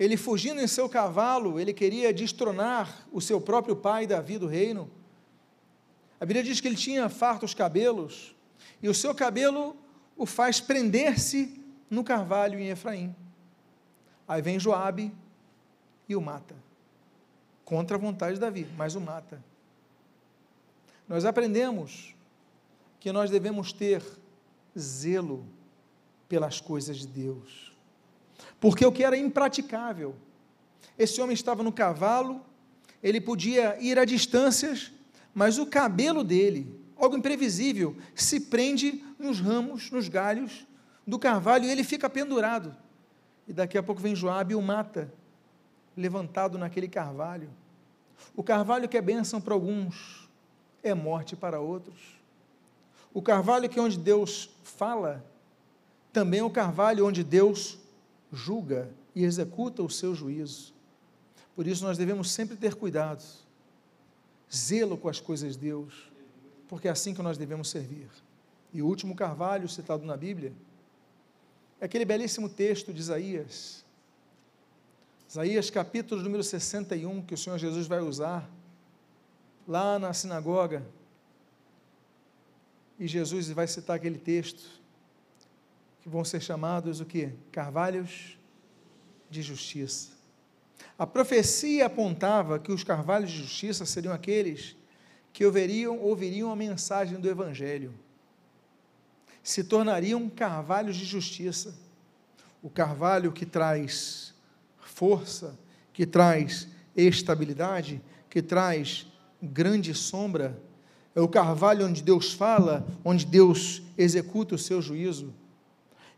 ele 0.00 0.16
fugindo 0.16 0.62
em 0.62 0.66
seu 0.66 0.88
cavalo, 0.88 1.60
ele 1.60 1.74
queria 1.74 2.10
destronar 2.10 3.06
o 3.12 3.20
seu 3.20 3.38
próprio 3.38 3.76
pai 3.76 4.06
Davi 4.06 4.38
do 4.38 4.46
reino. 4.46 4.90
A 6.18 6.24
Bíblia 6.24 6.42
diz 6.42 6.58
que 6.58 6.66
ele 6.66 6.76
tinha 6.76 7.06
fartos 7.10 7.52
cabelos, 7.52 8.34
e 8.82 8.88
o 8.88 8.94
seu 8.94 9.14
cabelo 9.14 9.76
o 10.16 10.24
faz 10.24 10.58
prender-se 10.58 11.62
no 11.90 12.02
carvalho 12.02 12.58
em 12.58 12.70
Efraim. 12.70 13.14
Aí 14.26 14.40
vem 14.40 14.58
Joabe 14.58 15.12
e 16.08 16.16
o 16.16 16.20
mata. 16.22 16.56
Contra 17.62 17.98
a 17.98 18.00
vontade 18.00 18.34
de 18.34 18.40
Davi, 18.40 18.66
mas 18.78 18.94
o 18.94 19.02
mata. 19.02 19.44
Nós 21.06 21.26
aprendemos 21.26 22.14
que 22.98 23.12
nós 23.12 23.28
devemos 23.30 23.70
ter 23.70 24.02
zelo 24.78 25.44
pelas 26.30 26.62
coisas 26.62 26.96
de 26.96 27.06
Deus 27.06 27.70
porque 28.60 28.84
o 28.84 28.92
que 28.92 29.02
era 29.02 29.16
impraticável. 29.16 30.14
Esse 30.98 31.20
homem 31.20 31.34
estava 31.34 31.62
no 31.62 31.72
cavalo, 31.72 32.42
ele 33.02 33.20
podia 33.20 33.78
ir 33.80 33.98
a 33.98 34.04
distâncias, 34.04 34.92
mas 35.34 35.58
o 35.58 35.64
cabelo 35.64 36.22
dele, 36.22 36.78
algo 36.96 37.16
imprevisível, 37.16 37.96
se 38.14 38.38
prende 38.38 39.02
nos 39.18 39.40
ramos, 39.40 39.90
nos 39.90 40.08
galhos 40.08 40.66
do 41.06 41.18
carvalho 41.18 41.64
e 41.64 41.70
ele 41.70 41.82
fica 41.82 42.10
pendurado. 42.10 42.76
E 43.48 43.52
daqui 43.52 43.78
a 43.78 43.82
pouco 43.82 44.00
vem 44.00 44.14
Joabe 44.14 44.52
e 44.52 44.56
o 44.56 44.60
mata, 44.60 45.12
levantado 45.96 46.58
naquele 46.58 46.88
carvalho. 46.88 47.48
O 48.36 48.42
carvalho 48.42 48.88
que 48.88 48.98
é 48.98 49.02
bênção 49.02 49.40
para 49.40 49.54
alguns, 49.54 50.28
é 50.82 50.92
morte 50.92 51.34
para 51.34 51.58
outros. 51.58 51.98
O 53.12 53.22
carvalho 53.22 53.68
que 53.68 53.78
é 53.78 53.82
onde 53.82 53.98
Deus 53.98 54.50
fala, 54.62 55.24
também 56.12 56.40
é 56.40 56.44
o 56.44 56.50
carvalho 56.50 57.06
onde 57.06 57.22
Deus 57.22 57.78
julga 58.32 58.90
e 59.14 59.24
executa 59.24 59.82
o 59.82 59.90
seu 59.90 60.14
juízo. 60.14 60.72
Por 61.54 61.66
isso 61.66 61.84
nós 61.84 61.98
devemos 61.98 62.30
sempre 62.30 62.56
ter 62.56 62.74
cuidado, 62.74 63.22
zelo 64.54 64.96
com 64.96 65.08
as 65.08 65.20
coisas 65.20 65.54
de 65.54 65.60
Deus, 65.60 66.10
porque 66.68 66.88
é 66.88 66.90
assim 66.90 67.14
que 67.14 67.22
nós 67.22 67.36
devemos 67.36 67.68
servir. 67.68 68.08
E 68.72 68.80
o 68.82 68.86
último 68.86 69.14
carvalho 69.14 69.68
citado 69.68 70.04
na 70.04 70.16
Bíblia 70.16 70.52
é 71.80 71.84
aquele 71.84 72.04
belíssimo 72.04 72.48
texto 72.48 72.92
de 72.92 73.00
Isaías. 73.00 73.84
Isaías 75.28 75.70
capítulo 75.70 76.22
número 76.22 76.42
61, 76.42 77.22
que 77.22 77.34
o 77.34 77.38
Senhor 77.38 77.58
Jesus 77.58 77.86
vai 77.86 78.00
usar 78.00 78.48
lá 79.66 79.98
na 79.98 80.12
sinagoga. 80.12 80.84
E 82.98 83.06
Jesus 83.06 83.48
vai 83.50 83.66
citar 83.66 83.96
aquele 83.96 84.18
texto 84.18 84.79
que 86.02 86.08
vão 86.08 86.24
ser 86.24 86.40
chamados 86.40 87.00
o 87.00 87.04
que? 87.04 87.30
Carvalhos 87.52 88.38
de 89.28 89.42
justiça. 89.42 90.10
A 90.98 91.06
profecia 91.06 91.86
apontava 91.86 92.58
que 92.58 92.72
os 92.72 92.82
carvalhos 92.82 93.30
de 93.30 93.38
justiça 93.38 93.86
seriam 93.86 94.12
aqueles 94.12 94.76
que 95.32 95.44
ouviriam, 95.44 95.98
ouviriam 95.98 96.50
a 96.50 96.56
mensagem 96.56 97.20
do 97.20 97.28
Evangelho, 97.28 97.94
se 99.42 99.64
tornariam 99.64 100.28
carvalhos 100.28 100.96
de 100.96 101.04
justiça. 101.04 101.74
O 102.62 102.68
carvalho 102.68 103.32
que 103.32 103.46
traz 103.46 104.34
força, 104.78 105.58
que 105.92 106.04
traz 106.04 106.68
estabilidade, 106.94 108.02
que 108.28 108.42
traz 108.42 109.06
grande 109.42 109.94
sombra, 109.94 110.60
é 111.14 111.20
o 111.20 111.28
carvalho 111.28 111.86
onde 111.86 112.02
Deus 112.02 112.32
fala, 112.32 112.86
onde 113.04 113.24
Deus 113.24 113.82
executa 113.96 114.54
o 114.54 114.58
seu 114.58 114.82
juízo 114.82 115.32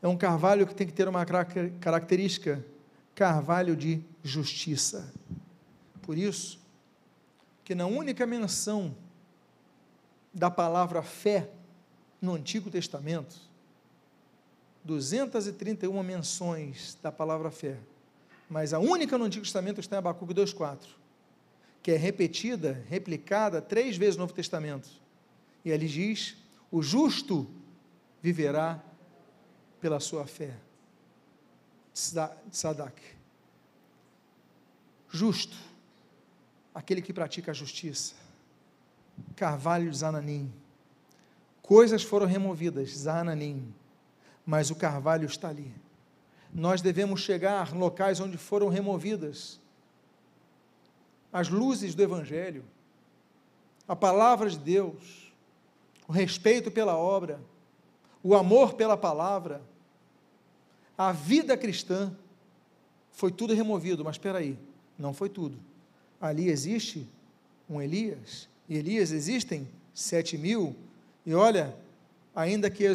é 0.02 0.08
um 0.08 0.16
carvalho 0.16 0.66
que 0.66 0.74
tem 0.74 0.86
que 0.86 0.92
ter 0.92 1.06
uma 1.06 1.24
característica: 1.24 2.62
carvalho 3.14 3.76
de 3.76 4.02
justiça. 4.22 5.12
Por 6.02 6.18
isso, 6.18 6.60
que 7.64 7.74
na 7.74 7.86
única 7.86 8.26
menção 8.26 8.94
da 10.34 10.50
palavra 10.50 11.02
fé 11.02 11.48
no 12.20 12.34
Antigo 12.34 12.68
Testamento, 12.68 13.36
231 14.84 16.02
menções 16.02 16.98
da 17.00 17.12
palavra 17.12 17.50
fé, 17.52 17.78
mas 18.50 18.74
a 18.74 18.80
única 18.80 19.16
no 19.16 19.24
Antigo 19.24 19.44
Testamento 19.44 19.80
está 19.80 19.96
em 19.96 19.98
Abacuque 20.00 20.34
2,4, 20.34 20.78
que 21.80 21.92
é 21.92 21.96
repetida, 21.96 22.84
replicada 22.88 23.62
três 23.62 23.96
vezes 23.96 24.16
no 24.16 24.22
Novo 24.22 24.34
Testamento. 24.34 24.88
E 25.64 25.72
ali 25.72 25.86
diz: 25.86 26.36
o 26.72 26.82
justo 26.82 27.48
viverá 28.20 28.82
pela 29.82 29.98
sua 29.98 30.24
fé. 30.24 30.54
Sadak. 31.92 33.02
Justo, 35.10 35.56
aquele 36.74 37.02
que 37.02 37.12
pratica 37.12 37.50
a 37.50 37.54
justiça. 37.54 38.14
Carvalho 39.36 39.92
Zananim. 39.92 40.50
Coisas 41.60 42.02
foram 42.02 42.26
removidas, 42.26 42.96
Zananim, 42.96 43.74
mas 44.46 44.70
o 44.70 44.76
carvalho 44.76 45.26
está 45.26 45.48
ali. 45.48 45.74
Nós 46.54 46.80
devemos 46.80 47.20
chegar 47.20 47.74
locais 47.74 48.20
onde 48.20 48.38
foram 48.38 48.68
removidas 48.68 49.60
as 51.32 51.48
luzes 51.48 51.94
do 51.94 52.02
Evangelho, 52.02 52.64
a 53.88 53.96
palavra 53.96 54.48
de 54.50 54.58
Deus, 54.58 55.32
o 56.06 56.12
respeito 56.12 56.70
pela 56.70 56.96
obra, 56.96 57.40
o 58.22 58.34
amor 58.34 58.74
pela 58.74 58.96
palavra, 58.96 59.62
a 60.96 61.12
vida 61.12 61.56
cristã, 61.56 62.12
foi 63.10 63.30
tudo 63.30 63.54
removido, 63.54 64.04
mas 64.04 64.14
espera 64.16 64.38
aí, 64.38 64.58
não 64.98 65.12
foi 65.12 65.28
tudo. 65.28 65.58
Ali 66.20 66.48
existe 66.48 67.06
um 67.68 67.80
Elias, 67.80 68.48
e 68.68 68.76
Elias 68.76 69.12
existem 69.12 69.68
sete 69.94 70.38
mil, 70.38 70.74
e 71.24 71.34
olha, 71.34 71.74
ainda 72.34 72.70
que 72.70 72.86
a 72.86 72.90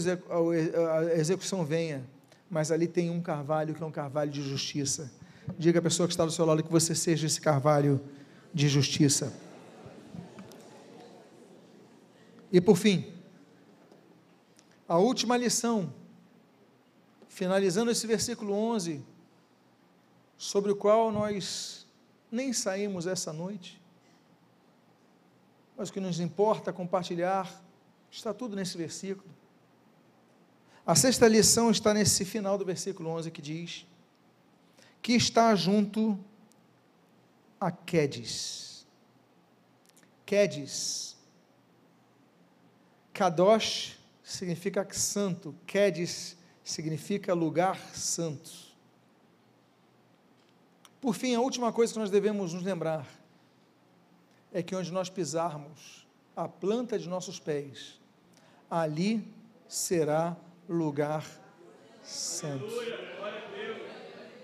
execução 1.15 1.63
venha, 1.65 2.03
mas 2.49 2.71
ali 2.71 2.87
tem 2.87 3.09
um 3.09 3.21
carvalho 3.21 3.73
que 3.75 3.83
é 3.83 3.85
um 3.85 3.91
carvalho 3.91 4.31
de 4.31 4.41
justiça. 4.41 5.11
Diga 5.57 5.79
à 5.79 5.81
pessoa 5.81 6.07
que 6.07 6.13
está 6.13 6.25
do 6.25 6.31
seu 6.31 6.45
lado 6.45 6.63
que 6.63 6.71
você 6.71 6.95
seja 6.95 7.27
esse 7.27 7.39
carvalho 7.39 8.01
de 8.53 8.67
justiça. 8.67 9.33
E 12.51 12.59
por 12.61 12.77
fim, 12.77 13.05
a 14.87 14.97
última 14.97 15.35
lição, 15.35 15.93
finalizando 17.37 17.91
esse 17.91 18.07
versículo 18.07 18.51
11, 18.51 19.05
sobre 20.35 20.71
o 20.71 20.75
qual 20.75 21.11
nós 21.11 21.85
nem 22.31 22.51
saímos 22.51 23.05
essa 23.05 23.31
noite, 23.31 23.79
mas 25.77 25.89
o 25.89 25.93
que 25.93 25.99
nos 25.99 26.19
importa 26.19 26.73
compartilhar 26.73 27.61
está 28.09 28.33
tudo 28.33 28.55
nesse 28.55 28.75
versículo. 28.75 29.29
A 30.83 30.95
sexta 30.95 31.27
lição 31.27 31.69
está 31.69 31.93
nesse 31.93 32.25
final 32.25 32.57
do 32.57 32.65
versículo 32.65 33.11
11 33.11 33.29
que 33.29 33.41
diz: 33.43 33.85
que 34.99 35.13
está 35.13 35.53
junto 35.53 36.17
a 37.59 37.69
Quedes. 37.69 38.83
Quedes. 40.25 41.15
Kadosh 43.13 43.99
significa 44.23 44.87
santo, 44.91 45.53
Quedes 45.67 46.36
significa 46.71 47.33
lugar 47.33 47.79
santo. 47.93 48.51
Por 50.99 51.15
fim, 51.15 51.33
a 51.33 51.39
última 51.39 51.71
coisa 51.71 51.93
que 51.93 51.99
nós 51.99 52.09
devemos 52.09 52.53
nos 52.53 52.61
lembrar 52.61 53.07
é 54.51 54.61
que 54.61 54.75
onde 54.75 54.91
nós 54.91 55.09
pisarmos 55.09 56.05
a 56.35 56.47
planta 56.47 56.99
de 56.99 57.07
nossos 57.07 57.39
pés, 57.39 57.99
ali 58.69 59.25
será 59.67 60.35
lugar 60.67 61.25
santo. 62.03 62.65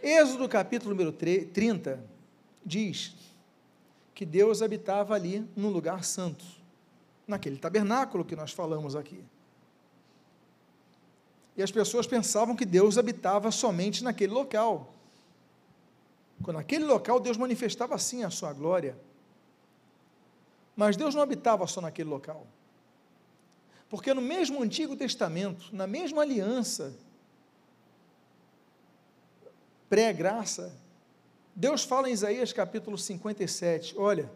Êxodo 0.01 0.47
capítulo 0.47 0.91
número 0.91 1.11
30 1.11 2.03
diz 2.65 3.15
que 4.15 4.25
Deus 4.25 4.61
habitava 4.61 5.13
ali 5.13 5.45
no 5.57 5.69
lugar 5.69 6.05
santo, 6.05 6.45
naquele 7.27 7.57
tabernáculo 7.57 8.23
que 8.23 8.35
nós 8.35 8.53
falamos 8.53 8.95
aqui. 8.95 9.23
E 11.55 11.61
as 11.61 11.71
pessoas 11.71 12.07
pensavam 12.07 12.55
que 12.55 12.65
Deus 12.65 12.97
habitava 12.97 13.51
somente 13.51 14.03
naquele 14.03 14.33
local. 14.33 14.93
Quando 16.41 16.57
naquele 16.57 16.85
local 16.85 17.19
Deus 17.19 17.37
manifestava 17.37 17.95
assim 17.95 18.23
a 18.23 18.29
sua 18.29 18.51
glória. 18.53 18.97
Mas 20.75 20.97
Deus 20.97 21.13
não 21.13 21.21
habitava 21.21 21.67
só 21.67 21.79
naquele 21.79 22.09
local. 22.09 22.47
Porque 23.89 24.13
no 24.13 24.21
mesmo 24.21 24.63
Antigo 24.63 24.95
Testamento, 24.95 25.69
na 25.71 25.85
mesma 25.85 26.23
aliança, 26.23 26.95
pré-graça, 29.87 30.75
Deus 31.55 31.83
fala 31.83 32.09
em 32.09 32.13
Isaías 32.13 32.51
capítulo 32.51 32.97
57, 32.97 33.95
olha, 33.95 34.31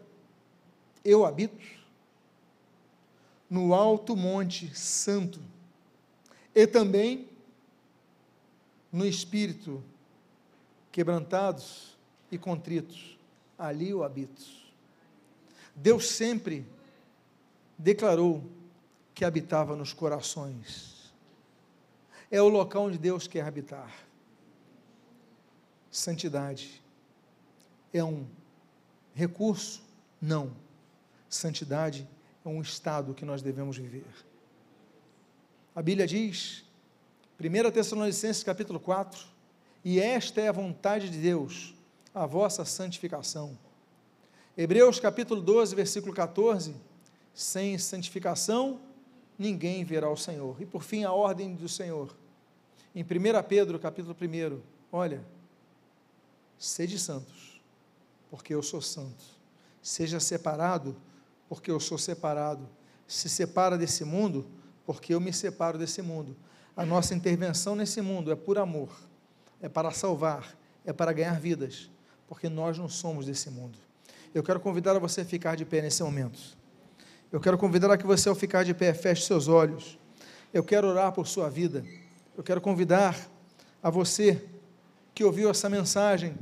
eu 1.04 1.26
habito 1.26 1.58
no 3.50 3.74
alto 3.74 4.14
monte 4.14 4.72
santo, 4.76 5.40
e 6.58 6.66
também 6.66 7.28
no 8.90 9.06
espírito 9.06 9.80
quebrantados 10.90 11.96
e 12.32 12.36
contritos, 12.36 13.16
ali 13.56 13.90
eu 13.90 14.02
habito. 14.02 14.42
Deus 15.72 16.08
sempre 16.08 16.66
declarou 17.78 18.42
que 19.14 19.24
habitava 19.24 19.76
nos 19.76 19.92
corações. 19.92 21.12
É 22.28 22.42
o 22.42 22.48
local 22.48 22.86
onde 22.86 22.98
Deus 22.98 23.28
quer 23.28 23.46
habitar. 23.46 23.94
Santidade 25.92 26.82
é 27.92 28.02
um 28.02 28.26
recurso? 29.14 29.80
Não. 30.20 30.50
Santidade 31.28 32.08
é 32.44 32.48
um 32.48 32.60
estado 32.60 33.14
que 33.14 33.24
nós 33.24 33.42
devemos 33.42 33.76
viver. 33.76 34.27
A 35.78 35.82
Bíblia 35.82 36.08
diz, 36.08 36.64
1 37.38 37.70
Tessalonicenses 37.70 38.42
capítulo 38.42 38.80
4, 38.80 39.24
e 39.84 40.00
esta 40.00 40.40
é 40.40 40.48
a 40.48 40.52
vontade 40.52 41.08
de 41.08 41.18
Deus, 41.18 41.72
a 42.12 42.26
vossa 42.26 42.64
santificação. 42.64 43.56
Hebreus 44.56 44.98
capítulo 44.98 45.40
12, 45.40 45.76
versículo 45.76 46.12
14, 46.12 46.74
sem 47.32 47.78
santificação 47.78 48.80
ninguém 49.38 49.84
verá 49.84 50.10
o 50.10 50.16
Senhor. 50.16 50.60
E 50.60 50.66
por 50.66 50.82
fim, 50.82 51.04
a 51.04 51.12
ordem 51.12 51.54
do 51.54 51.68
Senhor. 51.68 52.12
Em 52.92 53.04
1 53.04 53.06
Pedro, 53.48 53.78
capítulo 53.78 54.16
1, 54.20 54.60
olha, 54.90 55.24
sede 56.58 56.98
santos, 56.98 57.62
porque 58.32 58.52
eu 58.52 58.64
sou 58.64 58.82
santo. 58.82 59.24
Seja 59.80 60.18
separado, 60.18 60.96
porque 61.48 61.70
eu 61.70 61.78
sou 61.78 61.98
separado. 61.98 62.68
Se 63.06 63.28
separa 63.28 63.78
desse 63.78 64.04
mundo, 64.04 64.44
porque 64.88 65.12
eu 65.12 65.20
me 65.20 65.34
separo 65.34 65.76
desse 65.76 66.00
mundo. 66.00 66.34
A 66.74 66.86
nossa 66.86 67.14
intervenção 67.14 67.76
nesse 67.76 68.00
mundo 68.00 68.32
é 68.32 68.34
por 68.34 68.56
amor, 68.56 68.88
é 69.60 69.68
para 69.68 69.90
salvar, 69.90 70.56
é 70.82 70.94
para 70.94 71.12
ganhar 71.12 71.38
vidas, 71.38 71.90
porque 72.26 72.48
nós 72.48 72.78
não 72.78 72.88
somos 72.88 73.26
desse 73.26 73.50
mundo. 73.50 73.78
Eu 74.34 74.42
quero 74.42 74.58
convidar 74.58 74.96
a 74.96 74.98
você 74.98 75.20
a 75.20 75.24
ficar 75.26 75.56
de 75.56 75.66
pé 75.66 75.82
nesse 75.82 76.02
momento. 76.02 76.40
Eu 77.30 77.38
quero 77.38 77.58
convidar 77.58 77.90
a 77.90 77.98
que 77.98 78.06
você, 78.06 78.30
ao 78.30 78.34
ficar 78.34 78.64
de 78.64 78.72
pé, 78.72 78.94
feche 78.94 79.26
seus 79.26 79.46
olhos. 79.46 79.98
Eu 80.54 80.64
quero 80.64 80.88
orar 80.88 81.12
por 81.12 81.26
sua 81.26 81.50
vida. 81.50 81.84
Eu 82.34 82.42
quero 82.42 82.58
convidar 82.58 83.14
a 83.82 83.90
você 83.90 84.42
que 85.14 85.22
ouviu 85.22 85.50
essa 85.50 85.68
mensagem, 85.68 86.34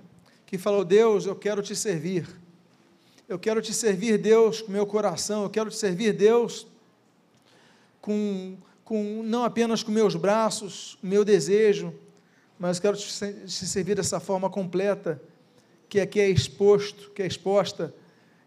que 0.46 0.56
falou: 0.56 0.84
Deus, 0.84 1.26
eu 1.26 1.34
quero 1.34 1.62
te 1.62 1.74
servir. 1.74 2.28
Eu 3.28 3.40
quero 3.40 3.60
te 3.60 3.74
servir, 3.74 4.18
Deus, 4.18 4.62
com 4.62 4.70
meu 4.70 4.86
coração. 4.86 5.42
Eu 5.42 5.50
quero 5.50 5.68
te 5.68 5.76
servir, 5.76 6.12
Deus, 6.12 6.68
com, 8.06 8.56
com 8.84 9.22
não 9.24 9.44
apenas 9.44 9.82
com 9.82 9.90
meus 9.90 10.14
braços, 10.14 10.96
meu 11.02 11.24
desejo, 11.24 11.92
mas 12.58 12.78
quero 12.78 12.96
te, 12.96 13.06
te 13.06 13.66
servir 13.66 13.96
dessa 13.96 14.20
forma 14.20 14.48
completa, 14.48 15.20
que 15.88 16.00
aqui 16.00 16.20
é 16.20 16.30
exposto, 16.30 17.10
que 17.10 17.22
é 17.22 17.26
exposta 17.26 17.92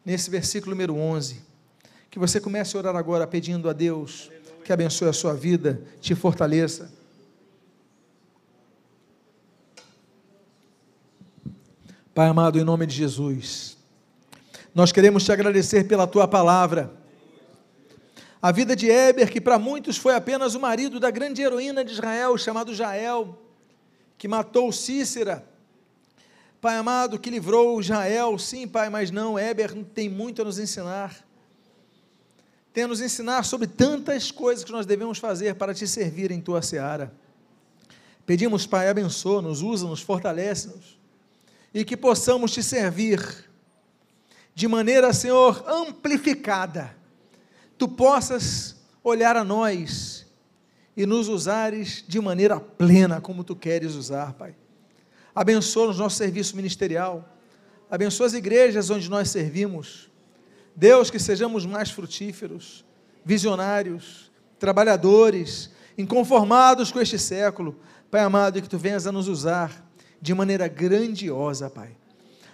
nesse 0.05 0.30
versículo 0.30 0.72
número 0.72 0.95
11 0.95 1.49
que 2.10 2.18
você 2.18 2.41
comece 2.41 2.76
a 2.76 2.80
orar 2.80 2.95
agora 2.95 3.28
pedindo 3.28 3.70
a 3.70 3.74
Deus 3.74 4.32
que 4.64 4.74
abençoe 4.74 5.07
a 5.07 5.14
sua 5.14 5.34
vida, 5.34 5.82
te 5.99 6.14
fortaleça. 6.14 6.91
Pai 12.14 12.28
amado, 12.28 12.60
em 12.60 12.64
nome 12.64 12.86
de 12.86 12.95
Jesus, 12.95 13.78
nós 14.74 14.91
queremos 14.91 15.24
te 15.24 15.32
agradecer 15.32 15.88
pela 15.88 16.05
tua 16.05 16.28
palavra. 16.28 16.91
A 18.42 18.52
vida 18.52 18.76
de 18.76 18.90
Éber, 18.90 19.30
que 19.30 19.42
para 19.42 19.60
muitos 19.60 19.98
foi 19.98 20.16
apenas 20.16 20.56
o 20.56 20.60
marido 20.60 21.00
da 21.00 21.12
grande 21.12 21.42
heroína 21.42 21.84
de 21.84 21.92
Israel, 21.92 22.38
chamado 22.38 22.74
Jael, 22.74 23.38
que 24.18 24.28
matou 24.28 24.72
Cícera. 24.72 25.46
Pai 26.62 26.78
amado, 26.78 27.20
que 27.20 27.30
livrou 27.30 27.80
Israel, 27.80 28.38
sim, 28.38 28.68
Pai, 28.68 28.90
mas 28.90 29.12
não, 29.12 29.38
Éber 29.38 29.74
tem 29.94 30.10
muito 30.10 30.42
a 30.42 30.46
nos 30.46 30.60
ensinar 30.60 31.30
tem 32.74 32.84
a 32.84 32.88
nos 32.88 33.02
ensinar 33.02 33.44
sobre 33.44 33.68
tantas 33.68 34.32
coisas 34.32 34.64
que 34.64 34.72
nós 34.72 34.86
devemos 34.86 35.18
fazer 35.18 35.56
para 35.56 35.74
te 35.74 35.88
servir 35.88 36.32
em 36.32 36.40
tua 36.40 36.62
seara. 36.62 37.12
Pedimos, 38.26 38.68
Pai, 38.68 38.88
abençoa-nos, 38.88 39.62
usa-nos, 39.62 40.02
fortalece-nos, 40.02 41.00
e 41.74 41.84
que 41.84 41.98
possamos 41.98 42.52
te 42.52 42.62
servir 42.62 43.50
de 44.54 44.68
maneira, 44.68 45.12
Senhor, 45.14 45.64
amplificada. 45.68 46.96
Tu 47.80 47.88
possas 47.88 48.76
olhar 49.02 49.38
a 49.38 49.44
nós 49.44 50.28
e 50.98 51.06
nos 51.06 51.30
usares 51.30 52.04
de 52.06 52.20
maneira 52.20 52.60
plena, 52.60 53.22
como 53.22 53.42
tu 53.42 53.56
queres 53.56 53.96
usar, 53.96 54.34
Pai. 54.34 54.54
Abençoa-nos 55.34 55.98
nosso 55.98 56.18
serviço 56.18 56.58
ministerial, 56.58 57.38
abençoa 57.90 58.28
as 58.28 58.34
igrejas 58.34 58.90
onde 58.90 59.10
nós 59.10 59.30
servimos. 59.30 60.12
Deus, 60.76 61.10
que 61.10 61.18
sejamos 61.18 61.66
mais 61.66 61.90
frutíferos, 61.90 62.84
visionários, 63.24 64.30
trabalhadores, 64.60 65.72
inconformados 65.98 66.92
com 66.92 67.00
este 67.00 67.18
século, 67.18 67.80
Pai 68.12 68.22
amado, 68.22 68.60
e 68.60 68.62
que 68.62 68.68
tu 68.68 68.78
venhas 68.78 69.08
a 69.08 69.12
nos 69.12 69.30
usar 69.30 69.90
de 70.22 70.34
maneira 70.34 70.68
grandiosa, 70.68 71.70
Pai. 71.70 71.96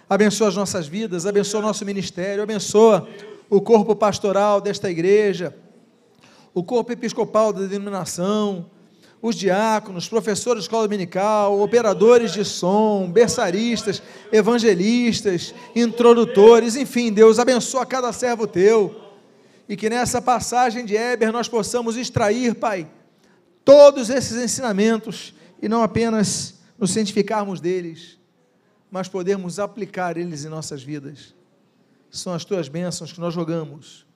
Abençoa 0.08 0.48
as 0.48 0.54
nossas 0.54 0.86
vidas, 0.86 1.26
abençoa 1.26 1.58
o 1.58 1.64
nosso 1.64 1.84
ministério, 1.84 2.44
abençoa 2.44 3.08
o 3.48 3.60
corpo 3.60 3.94
pastoral 3.94 4.60
desta 4.60 4.90
igreja, 4.90 5.56
o 6.52 6.62
corpo 6.62 6.92
episcopal 6.92 7.52
da 7.52 7.66
denominação, 7.66 8.70
os 9.20 9.34
diáconos, 9.34 10.08
professores 10.08 10.62
de 10.62 10.68
escola 10.68 10.84
dominical, 10.84 11.60
operadores 11.60 12.32
de 12.32 12.44
som, 12.44 13.10
berçaristas, 13.10 14.02
evangelistas, 14.32 15.54
introdutores, 15.74 16.76
enfim, 16.76 17.12
Deus 17.12 17.38
abençoa 17.38 17.86
cada 17.86 18.12
servo 18.12 18.46
teu. 18.46 18.94
E 19.68 19.76
que 19.76 19.90
nessa 19.90 20.22
passagem 20.22 20.84
de 20.84 20.96
Éber 20.96 21.32
nós 21.32 21.48
possamos 21.48 21.96
extrair, 21.96 22.54
Pai, 22.54 22.88
todos 23.64 24.10
esses 24.10 24.36
ensinamentos 24.36 25.34
e 25.60 25.68
não 25.68 25.82
apenas 25.82 26.54
nos 26.78 26.92
cientificarmos 26.92 27.60
deles, 27.60 28.18
mas 28.90 29.08
podermos 29.08 29.58
aplicar 29.58 30.16
eles 30.16 30.44
em 30.44 30.48
nossas 30.48 30.82
vidas. 30.82 31.35
São 32.10 32.32
as 32.32 32.44
tuas 32.44 32.68
bênçãos 32.68 33.12
que 33.12 33.20
nós 33.20 33.34
jogamos 33.34 34.06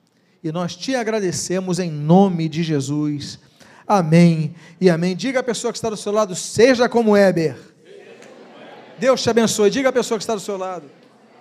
e 0.43 0.51
nós 0.51 0.75
te 0.75 0.95
agradecemos 0.95 1.79
em 1.79 1.91
nome 1.91 2.49
de 2.49 2.63
Jesus. 2.63 3.39
Amém 3.87 4.55
e 4.79 4.89
amém. 4.89 5.15
Diga 5.15 5.41
à 5.41 5.43
pessoa 5.43 5.71
que 5.71 5.77
está 5.77 5.89
do 5.89 5.97
seu 5.97 6.11
lado, 6.11 6.35
seja 6.35 6.89
como 6.89 7.15
Éber. 7.15 7.57
Deus 8.97 9.21
te 9.21 9.29
abençoe. 9.29 9.69
Diga 9.69 9.89
à 9.89 9.91
pessoa 9.91 10.17
que 10.17 10.23
está 10.23 10.35
do 10.35 10.39
seu 10.39 10.57
lado. 10.57 11.00